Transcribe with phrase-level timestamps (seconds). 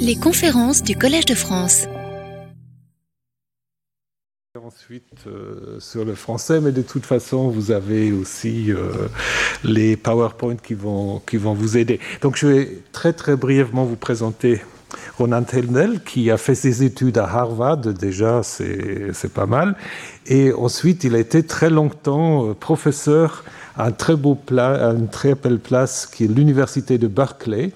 [0.00, 1.86] Les conférences du Collège de France.
[4.62, 9.08] Ensuite euh, sur le français, mais de toute façon, vous avez aussi euh,
[9.64, 12.00] les PowerPoint qui vont, qui vont vous aider.
[12.20, 14.60] Donc je vais très très brièvement vous présenter
[15.18, 19.76] Ronan Tellnel, qui a fait ses études à Harvard, déjà c'est pas mal,
[20.26, 23.44] et ensuite il a été très longtemps euh, professeur
[23.76, 27.72] un très beau pla une très belle place qui est l'université de Berkeley,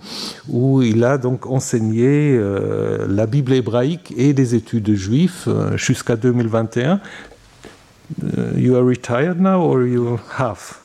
[0.49, 6.17] où il a donc enseigné euh, la Bible hébraïque et des études juives euh, jusqu'à
[6.17, 7.01] 2021.
[8.23, 10.79] Uh, you are retired now or you have?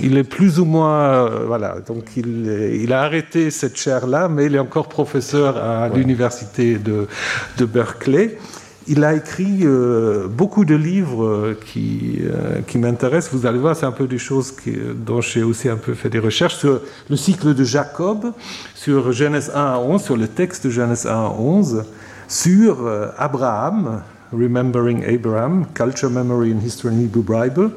[0.00, 2.46] Il est plus ou moins, euh, voilà, donc il,
[2.80, 5.96] il, a arrêté cette chaire-là, mais il est encore professeur à ouais.
[5.96, 7.08] l'université de,
[7.56, 8.38] de Berkeley
[8.88, 13.34] il a écrit euh, beaucoup de livres euh, qui, euh, qui m'intéressent.
[13.34, 14.54] Vous allez voir, c'est un peu des choses
[14.94, 18.32] dont j'ai aussi un peu fait des recherches sur le cycle de Jacob,
[18.74, 21.84] sur Genèse 1 à 11, sur le texte de Genèse 1 à 11,
[22.26, 22.78] sur
[23.16, 27.70] Abraham, Remembering Abraham, Culture, Memory and History in Hebrew Bible,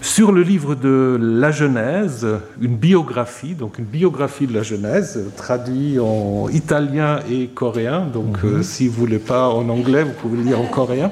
[0.00, 2.26] sur le livre de la Genèse,
[2.60, 8.06] une biographie, donc une biographie de la Genèse, traduit en italien et coréen.
[8.12, 8.58] Donc, mm -hmm.
[8.58, 11.10] euh, si vous voulez pas en anglais, vous pouvez le lire en coréen.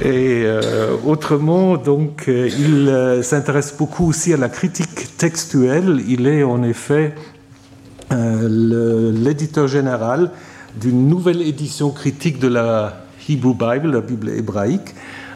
[0.00, 5.90] Et euh, autrement, donc, euh, il s'intéresse beaucoup aussi à la critique textuelle.
[6.14, 7.14] Il est en effet
[9.26, 10.20] l'éditeur général
[10.82, 12.70] d'une nouvelle édition critique de la
[13.28, 14.90] Hebrew Bible, la Bible hébraïque.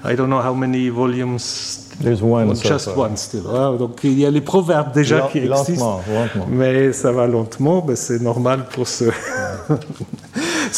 [0.04, 3.44] I don't know how many volumes There's one, just so one still.
[3.48, 6.46] Ah, donc il y a les proverbes déjà L qui existent, lentement, lentement.
[6.48, 7.84] mais ça va lentement.
[7.86, 9.04] Mais c'est normal pour ce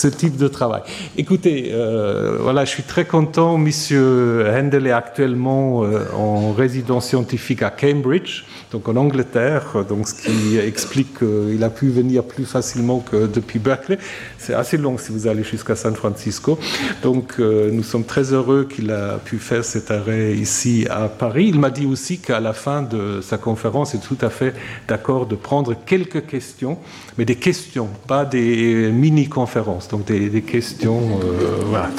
[0.04, 0.82] ce type de travail.
[1.16, 3.56] Écoutez, euh, voilà, je suis très content.
[3.56, 10.14] Monsieur Handel est actuellement euh, en résidence scientifique à Cambridge, donc en Angleterre, donc ce
[10.14, 13.98] qui explique qu'il a pu venir plus facilement que depuis Berkeley.
[14.36, 16.58] C'est assez long si vous allez jusqu'à San Francisco.
[17.02, 21.46] Donc euh, nous sommes très heureux qu'il a pu faire cet arrêt ici à Paris.
[21.48, 24.52] Il m'a dit aussi qu'à la fin de sa conférence, il est tout à fait
[24.86, 26.76] d'accord de prendre quelques questions,
[27.16, 31.00] mais des questions, pas des mini-conférences, donc des, des questions.
[31.22, 31.90] Euh, voilà.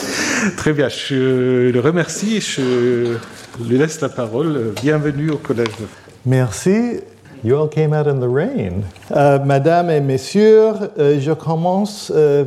[0.57, 3.17] Très bien, je le remercie, je
[3.63, 4.73] lui laisse la parole.
[4.81, 5.85] Bienvenue au Collège de
[6.25, 6.99] Merci.
[7.43, 8.81] You all came out in the rain.
[9.11, 12.11] Euh, Madame et messieurs, euh, je commence.
[12.15, 12.45] Euh,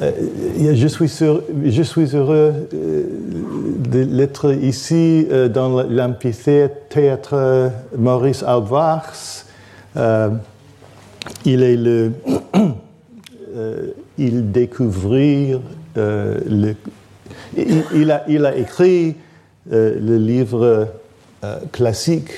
[0.00, 2.68] je, suis sur, je suis heureux
[3.88, 9.44] d'être ici dans l'amphithéâtre Maurice Alvars.
[11.44, 11.62] Il
[18.44, 19.16] a, écrit
[19.70, 20.88] le livre
[21.72, 22.30] classique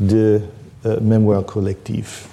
[0.00, 0.40] de
[0.86, 2.26] euh, mémoire collective.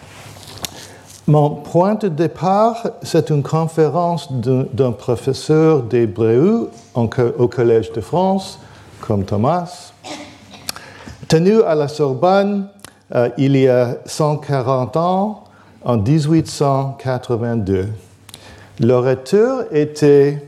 [1.28, 8.60] Mon point de départ, c'est une conférence d'un professeur d'hébreu au Collège de France,
[9.00, 9.94] comme Thomas,
[11.28, 12.68] tenue à la Sorbonne
[13.14, 15.44] euh, il y a 140 ans,
[15.84, 17.90] en 1882.
[18.80, 20.48] L'orateur était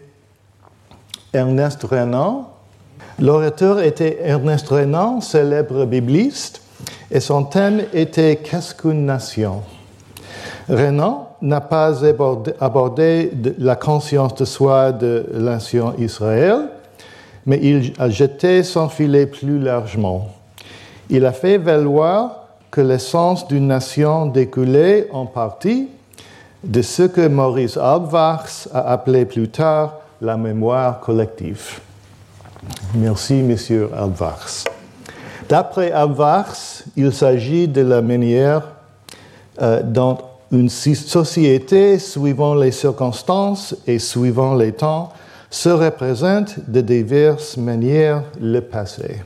[1.33, 2.49] Ernest Renan.
[3.19, 6.61] L'orateur était Ernest Renan, célèbre bibliste
[7.11, 9.61] et son thème était Qu'est-ce qu'une nation
[10.69, 12.03] Renan n'a pas
[12.59, 16.69] abordé, la conscience de soi de la nation Israël,
[17.45, 20.29] mais il a jeté son filet plus largement.
[21.09, 22.42] Il a fait valoir
[22.73, 25.89] que l'essence d'une nation découlait en partie
[26.63, 31.79] de ce que Maurice Alvars a appelé plus tard la mémoire collective.
[32.95, 34.63] Merci, Monsieur Alvars.
[35.47, 36.55] D'après Alvars,
[36.97, 38.63] il s'agit de la manière
[39.61, 40.17] euh, dont
[40.51, 45.13] une société, suivant les circonstances et suivant les temps,
[45.51, 49.21] se représente de diverses manières le passé.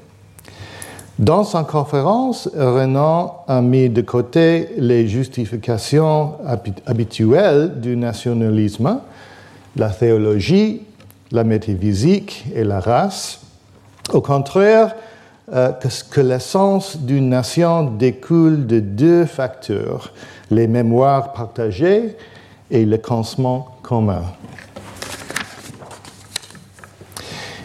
[1.19, 6.33] Dans sa conférence, Renan a mis de côté les justifications
[6.85, 8.99] habituelles du nationalisme,
[9.75, 10.83] la théologie,
[11.31, 13.41] la métaphysique et la race.
[14.13, 14.95] Au contraire,
[15.53, 15.71] euh,
[16.11, 20.13] que, l'essence d'une nation découle de deux facteurs,
[20.51, 22.15] les mémoires partagées
[22.69, 24.21] et le consement commun.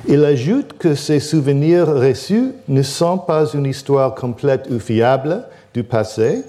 [0.08, 5.84] Il ajoute que ces souvenirs reçus ne sont pas une histoire complète ou fiable du
[5.84, 6.42] passé.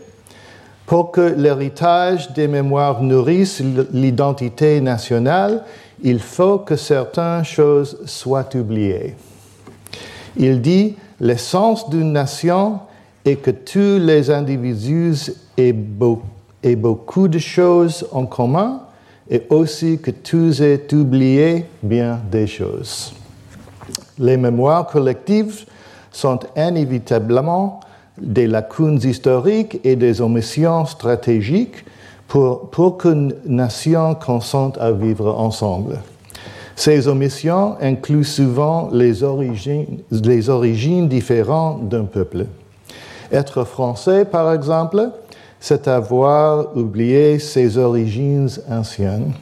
[0.87, 3.61] Pour que l'héritage des mémoires nourrisse
[3.91, 5.63] l'identité nationale,
[6.01, 9.15] il faut que certaines choses soient oubliées.
[10.35, 12.79] Il dit L'essence d'une nation
[13.23, 18.81] est que tous les individus aient, beaucoup de choses en commun
[19.29, 23.13] et aussi que tous aient oublié bien des choses.
[24.19, 25.65] Les mémoires collectives
[26.11, 27.79] sont inévitablement
[28.17, 31.83] des lacunes historiques et des omissions stratégiques
[32.27, 35.99] pour, pour qu'une nation consente à vivre ensemble.
[36.75, 42.45] Ces omissions incluent souvent les origines, les origines différentes d'un peuple.
[43.31, 45.09] Être français, par exemple,
[45.59, 49.33] c'est avoir oublié ses origines anciennes.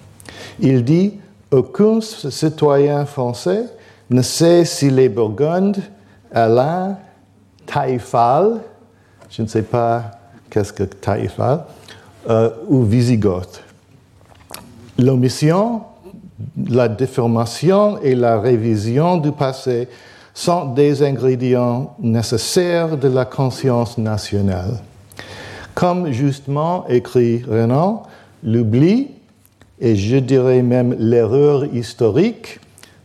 [0.60, 1.14] Il dit
[1.52, 3.66] Aucun citoyen français
[4.12, 5.80] ne sait si les Burgondes,
[6.34, 6.98] Alain,
[7.66, 8.60] Taïfal,
[9.30, 10.12] je ne sais pas
[10.50, 11.64] qu'est-ce que Taïfal,
[12.30, 13.64] euh, ou Visigoth.
[15.00, 15.82] L'omission,
[16.70, 19.88] la déformation et la révision du passé
[20.34, 24.80] sont des ingrédients nécessaires de la conscience nationale.
[25.74, 28.04] Comme justement écrit Renan,
[28.44, 29.12] l'oubli,
[29.80, 32.60] et je dirais même l'erreur historique,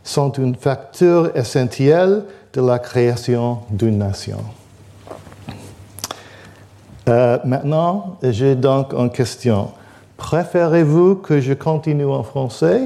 [0.07, 2.23] sont un facteur essentiel
[2.53, 4.39] de la création d'une nation.
[7.09, 9.71] Euh, maintenant, j'ai donc une question.
[10.15, 12.81] Préférez-vous que je continue en français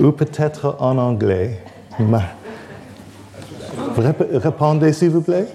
[0.00, 1.58] ou peut-être en anglais?
[4.32, 5.46] Répondez s'il vous plaît.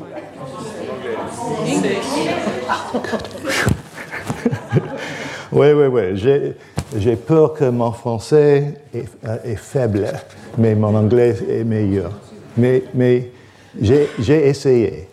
[5.52, 6.56] oui, oui, oui.
[6.98, 9.08] J'ai peur que mon français est,
[9.44, 10.08] est, faible,
[10.57, 12.12] mais mon anglais est meilleur.
[12.57, 13.31] Mais, mais
[13.80, 15.07] j'ai essayé.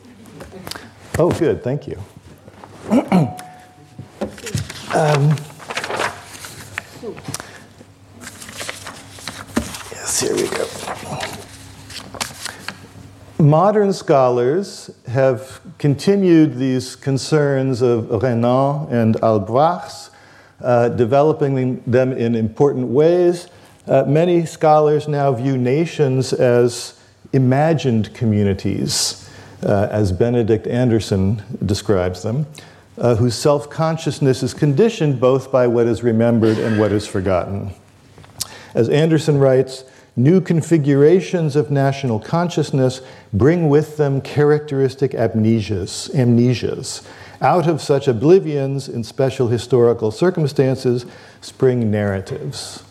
[1.18, 1.98] Oh, good, thank you.
[2.90, 3.30] um,
[9.92, 10.66] yes, here we go.
[13.38, 20.10] Modern scholars have continued these concerns of Renan and Halbwachs,
[20.62, 23.48] uh, developing them in important ways.
[23.86, 26.98] Uh, many scholars now view nations as
[27.32, 29.28] imagined communities,
[29.62, 32.46] uh, as Benedict Anderson describes them
[32.98, 37.72] uh, whose self consciousness is conditioned both by what is remembered and what is forgotten.
[38.74, 39.84] As Anderson writes,
[40.16, 43.00] new configurations of national consciousness
[43.32, 47.06] bring with them characteristic amnesias, amnesias.
[47.40, 51.04] Out of such oblivions in special historical circumstances
[51.40, 52.82] spring narratives.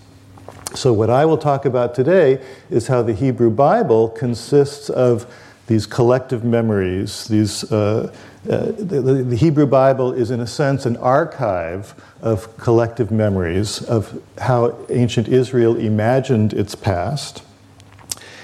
[0.75, 5.31] So, what I will talk about today is how the Hebrew Bible consists of
[5.67, 8.11] these collective memories, these uh,
[8.49, 14.21] uh, the, the, Hebrew Bible is, in a sense, an archive of collective memories of
[14.37, 17.43] how ancient Israel imagined its past.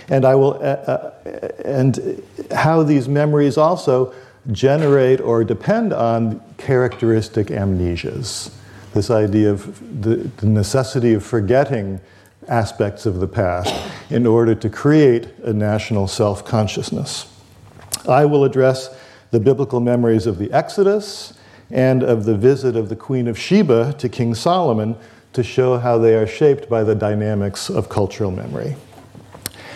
[0.08, 1.12] And, I will, uh, uh,
[1.66, 4.14] and how these memories also
[4.54, 8.54] generate or depend on characteristic amnesias.
[8.94, 12.00] This idea of the, the necessity of forgetting
[12.50, 13.74] aspects of the past
[14.10, 17.32] in order to create a national self consciousness.
[18.08, 18.96] I will address
[19.32, 21.34] the biblical memories of the Exodus
[21.72, 24.98] and of the visit of the Queen of Sheba to King Solomon
[25.34, 28.76] to show how they are shaped by the dynamics of cultural memory.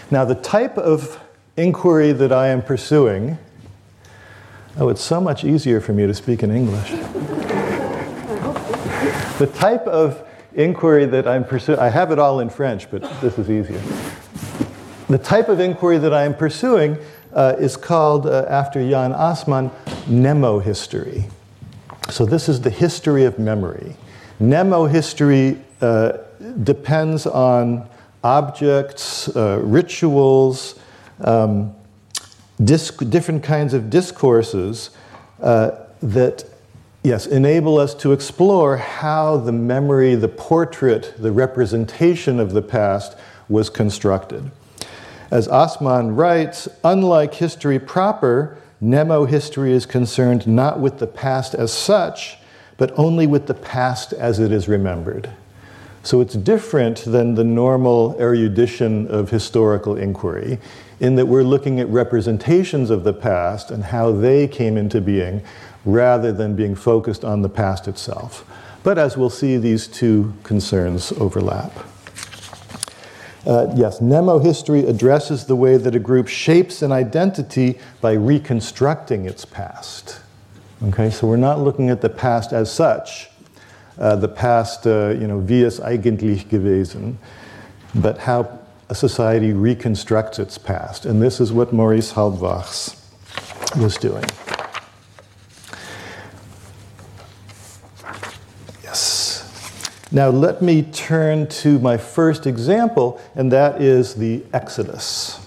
[0.09, 1.19] Now, the type of
[1.55, 3.37] inquiry that I am pursuing,
[4.77, 6.89] oh, it's so much easier for me to speak in English.
[9.37, 13.37] the type of inquiry that I'm pursuing, I have it all in French, but this
[13.37, 13.81] is easier.
[15.09, 16.97] The type of inquiry that I am pursuing
[17.33, 19.71] uh, is called, uh, after Jan Assmann,
[20.05, 21.29] mnemohistory.
[22.09, 23.95] So, this is the history of memory.
[24.39, 26.17] Mnemohistory uh,
[26.63, 27.87] depends on
[28.23, 30.79] objects, uh, rituals,
[31.21, 31.73] um,
[32.63, 34.91] disc- different kinds of discourses
[35.41, 36.45] uh, that,
[37.03, 43.15] yes, enable us to explore how the memory, the portrait, the representation of the past
[43.49, 44.49] was constructed.
[45.29, 52.37] As Assmann writes, unlike history proper, mnemohistory is concerned not with the past as such,
[52.77, 55.29] but only with the past as it is remembered.
[56.03, 60.59] So it's different than the normal erudition of historical inquiry,
[60.99, 65.41] in that we're looking at representations of the past and how they came into being,
[65.85, 68.45] rather than being focused on the past itself.
[68.83, 71.71] But as we'll see, these two concerns overlap.
[73.45, 79.43] Uh, yes, mnemohistory addresses the way that a group shapes an identity by reconstructing its
[79.43, 80.21] past.
[80.81, 83.29] Okay, so we're not looking at the past as such,
[83.97, 87.17] uh, the past, uh, you know, wie es eigentlich gewesen,
[87.95, 88.59] but how
[88.89, 91.05] a society reconstructs its past.
[91.05, 92.95] And this is what Maurice Halbwachs
[93.77, 94.25] was doing.
[100.15, 105.43] Now, let me turn to my first example, and that is the Exodus.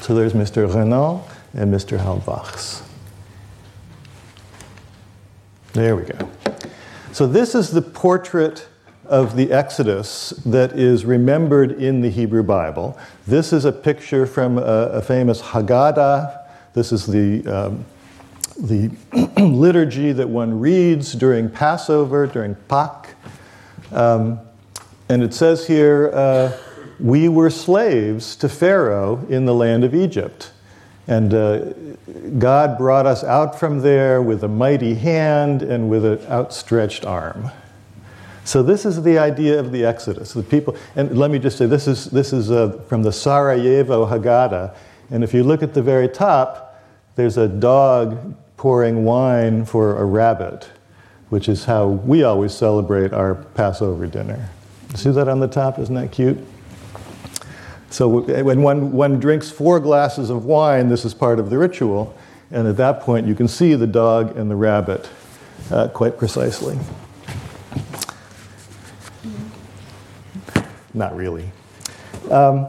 [0.00, 0.72] So there's Mr.
[0.72, 1.20] Renan
[1.54, 1.98] and Mr.
[1.98, 2.82] Halbwachs.
[5.72, 6.30] There we go.
[7.10, 8.68] So, this is the portrait
[9.04, 12.96] of the Exodus that is remembered in the Hebrew Bible.
[13.26, 16.46] This is a picture from a, a famous Haggadah.
[16.74, 17.84] This is the, um,
[18.56, 18.90] the
[19.42, 23.07] liturgy that one reads during Passover, during Pak.
[23.92, 24.40] Um,
[25.08, 26.56] and it says here, uh,
[27.00, 30.52] we were slaves to Pharaoh in the land of Egypt.
[31.06, 31.72] And uh,
[32.38, 37.50] God brought us out from there with a mighty hand and with an outstretched arm.
[38.44, 40.32] So this is the idea of the Exodus.
[40.32, 44.06] The people, and let me just say, this is, this is uh, from the Sarajevo
[44.06, 44.74] Haggadah.
[45.10, 46.82] And if you look at the very top,
[47.16, 50.68] there's a dog pouring wine for a rabbit,
[51.30, 54.48] which is how we always celebrate our Passover dinner.
[54.94, 55.78] See that on the top?
[55.78, 56.38] Isn't that cute?
[57.90, 62.16] So when one, one drinks four glasses of wine, this is part of the ritual.
[62.50, 65.08] And at that point, you can see the dog and the rabbit
[65.70, 66.78] uh, quite precisely.
[70.94, 71.50] Not really.
[72.30, 72.66] Um,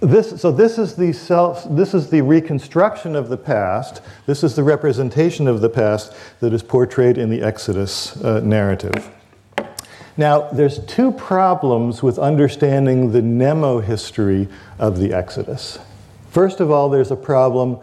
[0.00, 4.00] this, so this is the self, this is the reconstruction of the past.
[4.26, 9.10] This is the representation of the past that is portrayed in the Exodus uh, narrative.
[10.16, 15.78] Now, there's two problems with understanding the mnemohistory of the Exodus.
[16.30, 17.78] First of all, there's a problem,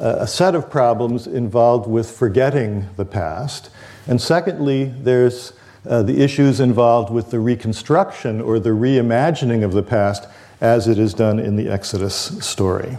[0.00, 3.70] uh, a set of problems involved with forgetting the past.
[4.06, 5.52] And secondly, there's
[5.88, 10.26] uh, the issues involved with the reconstruction or the reimagining of the past
[10.60, 12.14] as it is done in the Exodus
[12.44, 12.98] story.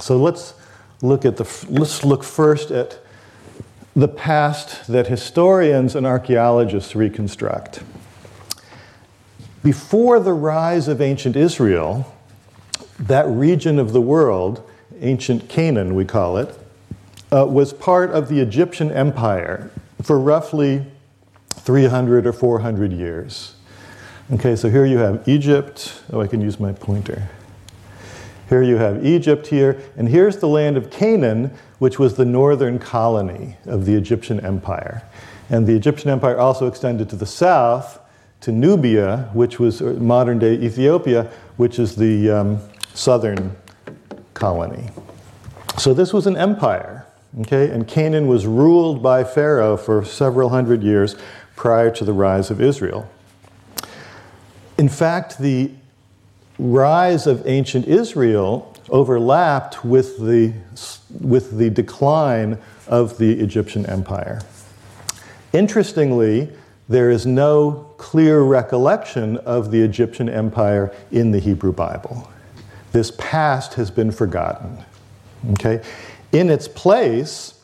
[0.00, 0.54] So let's
[1.02, 2.98] look at the let's look first at
[3.94, 7.82] the past that historians and archaeologists reconstruct.
[9.62, 12.14] Before the rise of ancient Israel,
[12.98, 14.66] that region of the world,
[15.00, 16.56] ancient Canaan, we call it,
[17.32, 19.70] uh, was part of the Egyptian Empire
[20.02, 20.86] for roughly
[21.50, 23.54] 300 or 400 years.
[24.32, 26.02] Okay, so here you have Egypt.
[26.12, 27.28] Oh, I can use my pointer.
[28.48, 32.78] Here you have Egypt here, and here's the land of Canaan, which was the northern
[32.78, 35.02] colony of the Egyptian Empire.
[35.48, 37.98] And the Egyptian Empire also extended to the south
[38.42, 42.60] to Nubia, which was uh, modern day Ethiopia, which is the um,
[42.94, 43.56] southern
[44.34, 44.90] colony.
[45.76, 47.04] So this was an empire,
[47.40, 47.68] okay?
[47.68, 51.16] And Canaan was ruled by Pharaoh for several hundred years
[51.56, 53.10] prior to the rise of Israel.
[54.80, 55.72] In fact, the
[56.58, 60.54] rise of ancient Israel overlapped with the,
[61.20, 62.56] with the decline
[62.86, 64.40] of the Egyptian empire.
[65.52, 66.48] Interestingly,
[66.88, 72.30] there is no clear recollection of the Egyptian empire in the Hebrew Bible.
[72.92, 74.78] This past has been forgotten.
[75.52, 75.82] Okay?
[76.32, 77.62] In its place,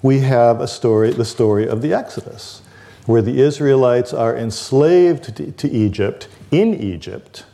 [0.00, 2.62] we have a story, the story of the Exodus,
[3.06, 7.44] where the Israelites are enslaved to, Egypt in Egypt.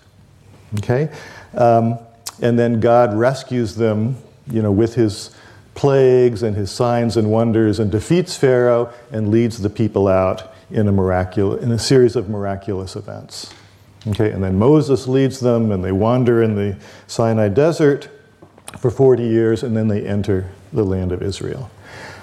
[0.79, 1.11] Okay?
[1.55, 1.99] Um,
[2.43, 4.17] and then God rescues them,
[4.51, 5.31] you know, with his
[5.75, 10.89] plagues and his signs and wonders and defeats Pharaoh and leads the people out in
[10.89, 13.55] a, miraculous, in a series of miraculous events.
[14.07, 16.77] Okay, and then Moses leads them and they wander in the
[17.07, 18.09] Sinai desert
[18.79, 21.71] for 40 years and then they enter the land of Israel.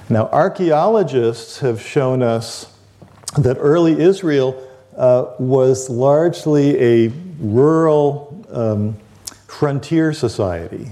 [0.09, 2.74] Now, archaeologists have shown us
[3.37, 4.61] that early Israel
[4.95, 8.97] uh, was largely a rural um,
[9.47, 10.91] frontier society.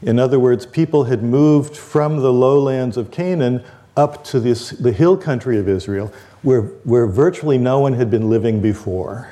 [0.00, 3.62] In other words, people had moved from the lowlands of Canaan
[3.96, 8.28] up to this, the hill country of Israel, where, where virtually no one had been
[8.28, 9.28] living before.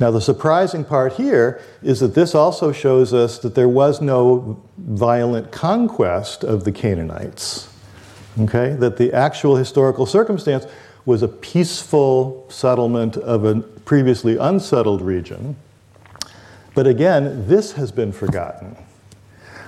[0.00, 4.60] Now, the surprising part here is that this also shows us that there was no
[4.76, 7.68] violent conquest of the Canaanites.
[8.40, 8.74] Okay?
[8.74, 10.66] That the actual historical circumstance
[11.06, 15.56] was a peaceful settlement of a previously unsettled region.
[16.74, 18.76] But again, this has been forgotten.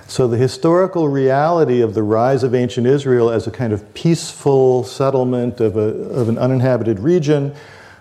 [0.07, 4.85] So, the historical reality of the rise of ancient Israel as a kind of peaceful
[4.85, 7.53] settlement of, a, of an uninhabited region,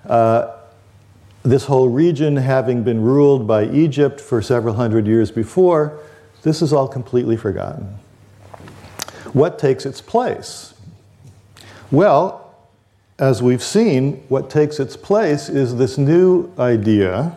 [0.06, 0.52] uh,
[1.42, 5.98] this whole region having been ruled by Egypt for several hundred years before,
[6.42, 7.98] this is all completely forgotten.
[9.32, 10.74] What takes its place?
[11.90, 12.45] Well,
[13.18, 17.36] as we've seen, what takes its place is this new idea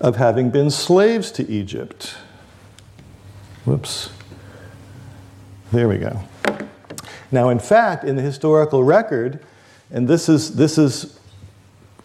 [0.00, 2.14] of having been slaves to Egypt.
[3.64, 4.10] Whoops.
[5.70, 6.20] There we go.
[7.30, 9.42] Now, in fact, in the historical record,
[9.90, 11.18] and this is, this is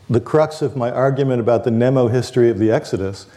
[0.10, 3.28] the crux of my argument about the mnemohistory of the Exodus.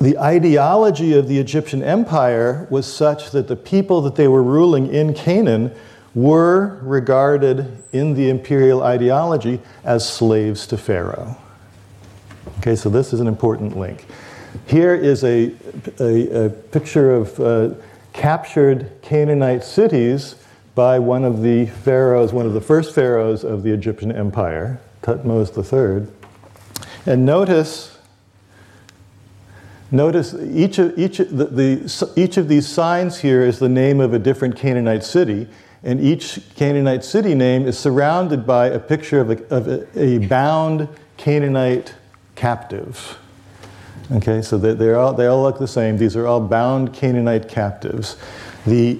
[0.00, 4.86] The ideology of the Egyptian empire was such that the people that they were ruling
[4.86, 5.74] in Canaan
[6.14, 11.36] were regarded in the imperial ideology as slaves to Pharaoh.
[12.58, 14.06] Okay, so this is an important link.
[14.66, 15.54] Here is a,
[16.00, 17.74] a, a picture of uh,
[18.12, 20.34] captured Canaanite cities
[20.74, 25.56] by one of the pharaohs, one of the first pharaohs of the Egyptian empire, Thutmose
[25.56, 26.06] III.
[27.06, 27.98] And notice,
[29.90, 34.12] notice each of, each, the, the, each of these signs here is the name of
[34.12, 35.48] a different Canaanite city,
[35.82, 40.18] and each Canaanite city name is surrounded by a picture of a, of a, a
[40.18, 41.94] bound Canaanite
[42.34, 43.18] captive.
[44.12, 45.96] Okay, so they, all, they all look the same.
[45.96, 48.16] These are all bound Canaanite captives.
[48.66, 48.98] The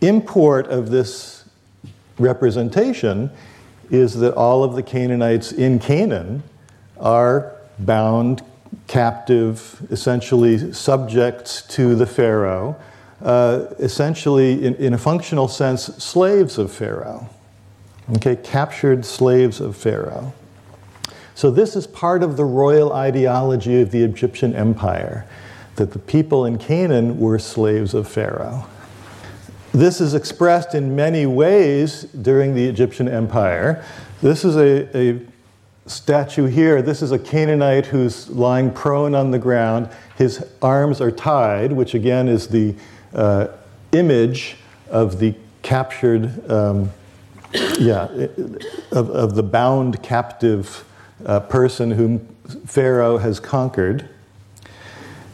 [0.00, 1.48] import of this
[2.18, 3.30] representation
[3.90, 6.42] is that all of the Canaanites in Canaan
[6.98, 8.42] are bound,
[8.86, 12.76] captive, essentially subjects to the Pharaoh,
[13.24, 17.28] uh, essentially, in, in a functional sense, slaves of Pharaoh.
[18.16, 20.34] Okay, captured slaves of Pharaoh.
[21.34, 25.26] So, this is part of the royal ideology of the Egyptian empire
[25.76, 28.66] that the people in Canaan were slaves of Pharaoh.
[29.72, 33.84] This is expressed in many ways during the Egyptian empire.
[34.22, 35.20] This is a, a
[35.86, 36.80] statue here.
[36.80, 39.88] This is a Canaanite who's lying prone on the ground.
[40.16, 42.76] His arms are tied, which again is the
[43.14, 43.48] uh,
[43.92, 44.56] image
[44.90, 46.90] of the captured, um,
[47.78, 48.04] yeah,
[48.92, 50.84] of, of the bound captive
[51.24, 52.20] uh, person whom
[52.66, 54.08] Pharaoh has conquered.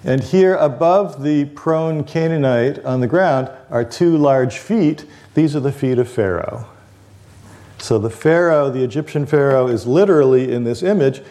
[0.04, 5.04] And here above the prone Canaanite on the ground are two large feet.
[5.34, 6.66] These are the feet of Pharaoh.
[7.78, 11.22] So the Pharaoh, the Egyptian Pharaoh, is literally in this image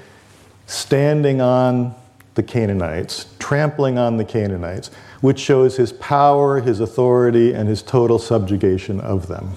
[0.68, 1.96] standing on
[2.36, 8.20] the Canaanites, trampling on the Canaanites, which shows his power, his authority, and his total
[8.20, 9.52] subjugation of them.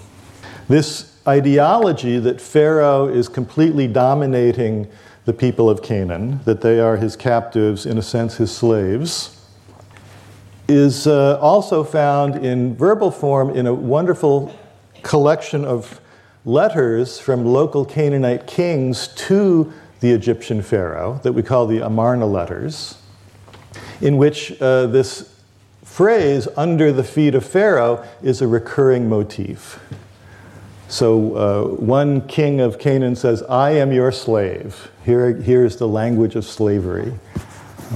[0.69, 4.89] This ideology that Pharaoh is completely dominating
[5.25, 9.39] the people of Canaan, that they are his captives, in a sense, his slaves,
[10.69, 14.57] is uh, also found in verbal form in a wonderful
[15.03, 16.01] collection of
[16.45, 22.99] letters from local Canaanite kings to the Egyptian Pharaoh that we call the Amarna letters,
[24.01, 25.32] in which uh, this
[25.93, 29.79] phrase, under the feet of Pharaoh, is a recurring motif.
[30.89, 34.91] So uh, one king of Canaan says, I am your slave.
[35.05, 37.13] Here, here's the language of slavery.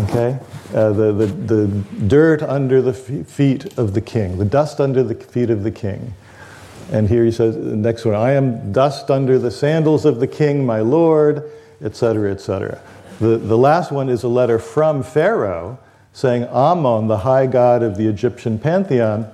[0.01, 0.39] Okay?
[0.75, 1.67] Uh, the, the, the
[2.07, 6.13] dirt under the feet of the king, the dust under the feet of the king.
[6.93, 10.27] And here he says, the next one, I am dust under the sandals of the
[10.27, 11.51] king, my lord,
[11.83, 12.79] etc., etc.
[13.21, 15.79] The, the last one is a letter from Pharaoh
[16.17, 19.31] saying, Ammon, the high god of the Egyptian pantheon,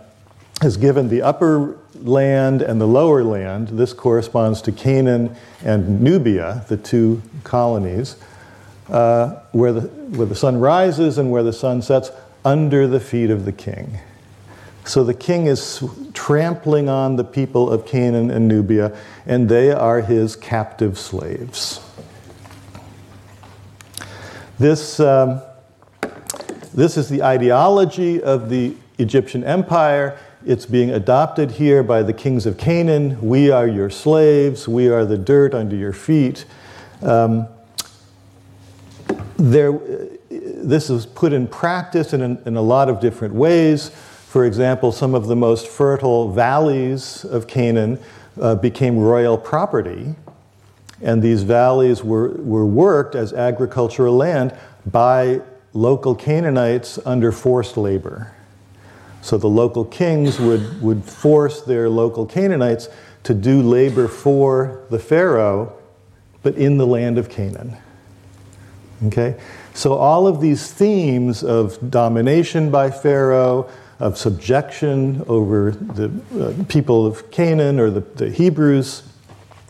[0.61, 3.68] has given the upper land and the lower land.
[3.68, 8.16] This corresponds to Canaan and Nubia, the two colonies,
[8.88, 12.11] uh, where, the, where the sun rises and where the sun sets
[12.45, 14.01] under the feet of the king.
[14.85, 20.01] So the king is trampling on the people of Canaan and Nubia, and they are
[20.01, 21.81] his captive slaves.
[24.59, 25.40] This, um,
[26.75, 32.47] this is the ideology of the Egyptian empire it's being adopted here by the kings
[32.47, 33.21] of Canaan.
[33.21, 34.67] We are your slaves.
[34.67, 36.47] We are the dirt under your feet.
[37.01, 37.47] Um,
[39.37, 39.79] there,
[40.29, 43.91] this is put in practice in, in a lot of different ways.
[43.91, 48.01] For example, some of the most fertile valleys of Canaan
[48.41, 50.17] uh, became royal property.
[51.01, 54.57] And these valleys were, were worked as agricultural land
[54.87, 55.41] by
[55.75, 58.33] local Canaanites under forced labor.
[59.23, 62.89] So the local kings would, would force their local Canaanites
[63.23, 65.75] to do labor for the Pharaoh,
[66.43, 67.77] but in the land of Canaan.
[69.07, 69.37] Okay?
[69.75, 77.07] So all of these themes of domination by Pharaoh, of subjection over the uh, people
[77.07, 79.05] of Canaan or the, the Hebrews,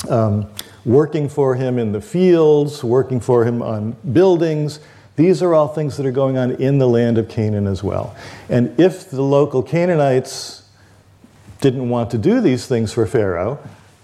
[0.08, 0.48] um,
[0.84, 4.80] working for him in the fields, working for him on buildings,
[5.16, 8.16] these are all things that are going on in the land of Canaan as well.
[8.48, 10.62] And if the local Canaanites
[11.60, 13.58] didn't want to do these things for Pharaoh,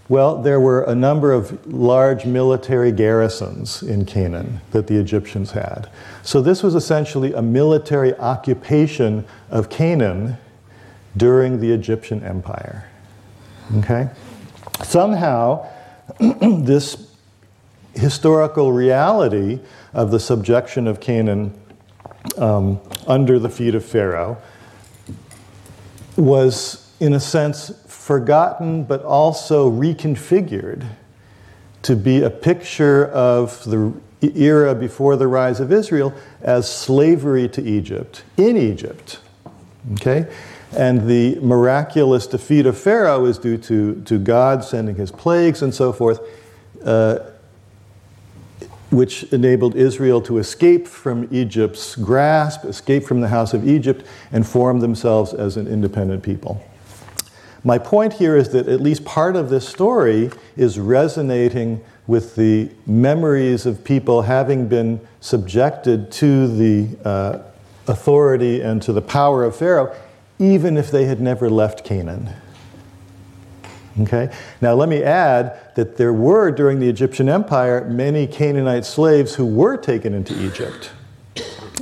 [0.09, 5.91] well, there were a number of large military garrisons in Canaan that the Egyptians had.
[6.23, 10.39] So this was essentially a military occupation of Canaan
[11.17, 12.89] during the Egyptian Empire.
[13.79, 14.09] Okay?
[14.83, 15.67] somehow,
[16.21, 17.11] this
[17.95, 19.61] historical reality
[19.93, 21.59] of the subjection of Canaan
[22.37, 24.39] um, under the feet of Pharaoh
[26.17, 30.87] was, in a sense, forgotten but also reconfigured
[31.83, 37.63] to be a picture of the era before the rise of Israel as slavery to
[37.63, 39.21] Egypt, in Egypt.
[39.93, 40.27] Okay?
[40.77, 45.73] And the miraculous defeat of Pharaoh is due to, to God sending his plagues and
[45.73, 46.21] so forth,
[46.85, 47.21] uh,
[48.91, 54.47] which enabled Israel to escape from Egypt's grasp, escape from the house of Egypt, and
[54.47, 56.63] form themselves as an independent people.
[57.65, 62.71] My point here is that at least part of this story is resonating with the
[62.87, 67.39] memories of people having been subjected to the uh,
[67.87, 69.95] authority and to the power of Pharaoh
[70.39, 72.31] even if they had never left Canaan.
[74.01, 74.33] Okay?
[74.61, 79.47] Now, let me add that there were, during the Egyptian Empire, many Canaanite slaves who
[79.47, 80.91] were taken into Egypt.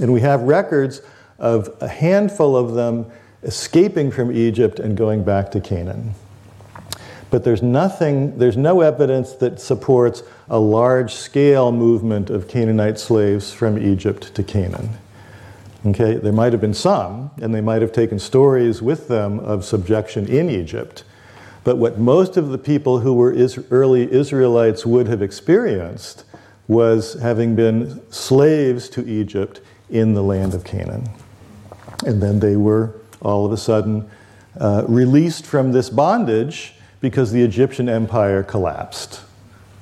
[0.02, 1.00] And we have records
[1.38, 3.10] of a handful of them
[3.42, 6.12] escaping from Egypt and going back to Canaan.
[7.30, 13.50] But there's nothing, there's no evidence that supports a large scale movement of Canaanite slaves
[13.50, 14.90] from Egypt to Canaan.
[15.86, 19.64] Okay, there might have been some, and they might have taken stories with them of
[19.64, 21.02] subjection in Egypt.
[21.66, 23.34] But what most of the people who were
[23.72, 26.22] early Israelites would have experienced
[26.68, 31.08] was having been slaves to Egypt in the land of Canaan.
[32.06, 34.08] And then they were all of a sudden
[34.60, 39.22] uh, released from this bondage because the Egyptian empire collapsed.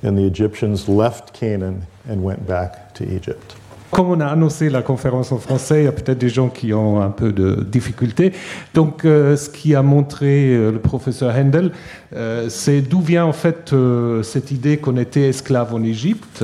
[0.01, 3.57] And the Egyptians left Canaan and went back to Egypt.
[3.95, 6.73] Comme on a annoncé la conférence en français, il y a peut-être des gens qui
[6.73, 8.33] ont un peu de difficultés.
[8.73, 11.71] Donc, euh, ce qui a montré euh, le professeur Handel,
[12.13, 13.73] euh, c'est d'où vient en fait
[14.21, 16.43] cette idée qu'on était esclave en Égypte.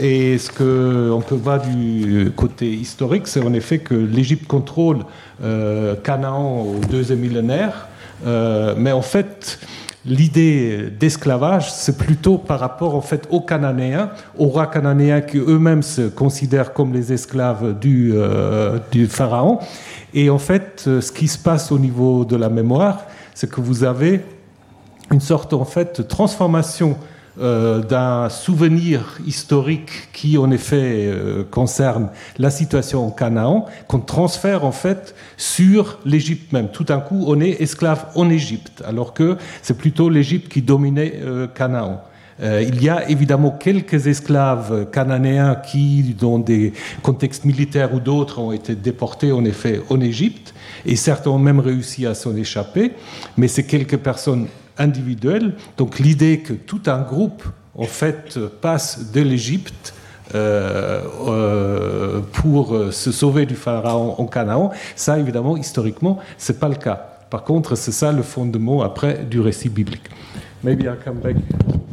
[0.00, 4.98] Et ce qu'on peut voir du côté historique, c'est en effet que l'Égypte contrôle
[6.04, 7.88] Canaan au deuxième millénaire.
[8.24, 9.58] mais en fait,
[10.06, 15.82] l'idée d'esclavage, c'est plutôt par rapport en fait aux Cananéens, aux rois cananéens qui eux-mêmes
[15.82, 19.58] se considèrent comme les esclaves du, euh, du pharaon.
[20.12, 23.02] Et en fait, ce qui se passe au niveau de la mémoire,
[23.34, 24.24] c'est que vous avez
[25.10, 26.96] une sorte en fait de transformation
[27.40, 34.64] euh, d'un souvenir historique qui, en effet, euh, concerne la situation en Canaan, qu'on transfère
[34.64, 36.68] en fait sur l'Égypte même.
[36.68, 41.14] Tout d'un coup, on est esclave en Égypte, alors que c'est plutôt l'Égypte qui dominait
[41.24, 42.02] euh, Canaan.
[42.40, 48.52] il y a évidemment quelques esclaves cananéens qui, dans des contextes militaires ou d'autres, ont
[48.52, 50.54] été déportés en effet en Égypte,
[50.86, 52.92] et certains ont même réussi à s'en échapper,
[53.36, 54.46] mais c'est quelques personnes
[54.78, 55.54] individuelle.
[55.76, 57.44] Donc l'idée que tout un groupe,
[57.76, 59.94] en fait, passe de l'Égypte
[60.34, 66.76] euh, euh, pour se sauver du pharaon en Canaan, ça, évidemment, historiquement, c'est pas le
[66.76, 67.10] cas.
[67.30, 70.08] Par contre, c'est ça le fondement après du récit biblique.
[70.62, 71.36] Maybe I'll come back.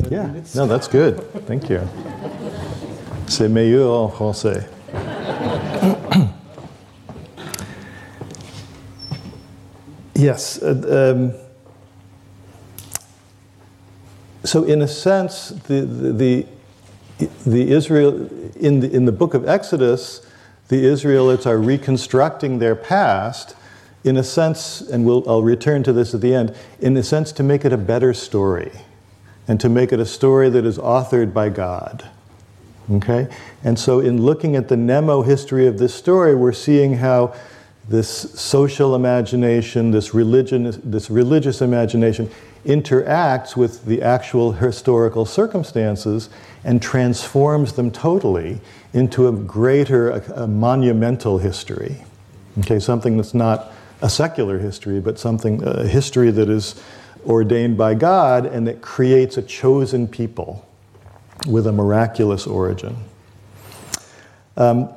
[0.10, 1.17] Yeah, no, that's good.
[1.48, 1.80] Thank you.
[3.28, 4.65] C'est meilleur en français.
[10.15, 10.62] yes.
[10.63, 11.32] Uh, um,
[14.44, 16.48] so in a sense, the, the,
[17.46, 20.26] the, Israel, in the, in the book of Exodus,
[20.70, 23.56] the Israelites are reconstructing their past
[24.04, 27.32] in a sense, and we'll, I'll return to this at the end, in a sense
[27.34, 28.72] to make it a better story
[29.48, 32.10] and to make it a story that is authored by God.
[32.92, 33.28] Okay?
[33.64, 37.36] And so, in looking at the mnemohistory of this story, we're seeing how
[37.88, 42.30] this social imagination, this, religion, this religious imagination,
[42.65, 46.30] interacts with the actual historical circumstances
[46.63, 48.62] and transforms them totally
[48.93, 52.04] into a greater, a, a monumental history.
[52.60, 53.71] Okay, something that's not
[54.02, 56.82] a secular history, but something, a history that is
[57.26, 60.67] ordained by God and that creates a chosen people
[61.47, 62.95] with a miraculous origin.
[64.58, 64.89] Um,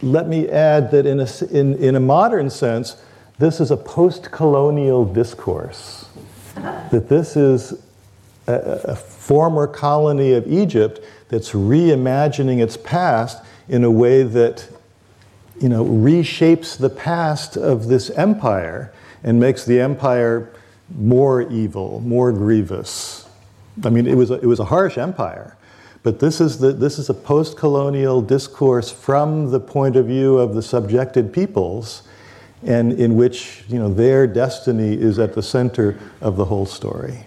[0.00, 2.96] let me add that in a, in, in a modern sense,
[3.38, 6.01] this is a post colonial discourse
[6.54, 7.82] that this is
[8.46, 8.52] a,
[8.84, 14.68] a former colony of Egypt that's reimagining its past in a way that
[15.60, 20.52] you know, reshapes the past of this empire and makes the empire
[20.94, 23.28] more evil, more grievous.
[23.84, 25.56] I mean, it was a, it was a harsh empire,
[26.02, 30.36] but this is, the, this is a post colonial discourse from the point of view
[30.38, 32.02] of the subjected peoples
[32.64, 37.26] and in which you know, their destiny is at the center of the whole story.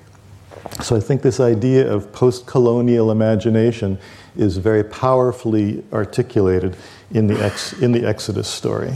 [0.81, 3.99] So I think this idea of post colonial imagination
[4.35, 6.75] is very powerfully articulated
[7.11, 8.93] in the, ex, in the Exodus story.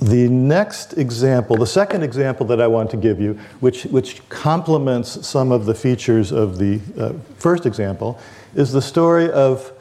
[0.00, 5.26] The next example, the second example that I want to give you, which, which complements
[5.26, 8.20] some of the features of the uh, first example,
[8.54, 9.72] is the story of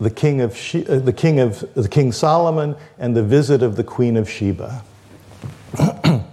[0.00, 3.76] the king of she- uh, the king of the king Solomon and the visit of
[3.76, 4.82] the queen of Sheba.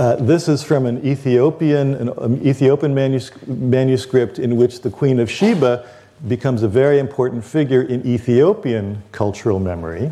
[0.00, 5.20] Uh, this is from an Ethiopian, an, um, Ethiopian manus- manuscript in which the Queen
[5.20, 5.86] of Sheba
[6.26, 10.10] becomes a very important figure in Ethiopian cultural memory.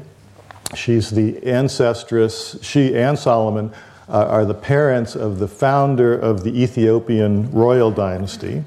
[0.74, 3.72] She's the ancestress, she and Solomon
[4.10, 8.64] uh, are the parents of the founder of the Ethiopian royal dynasty.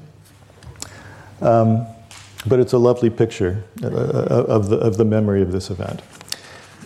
[1.40, 1.86] Um,
[2.46, 6.02] but it's a lovely picture uh, uh of, the, of the memory of this event.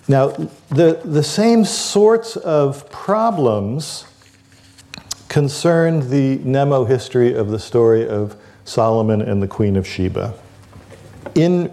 [0.09, 0.29] Now,
[0.69, 4.05] the, the same sorts of problems
[5.29, 10.35] concerned the mnemohistory of the story of Solomon and the Queen of Sheba.
[11.35, 11.73] In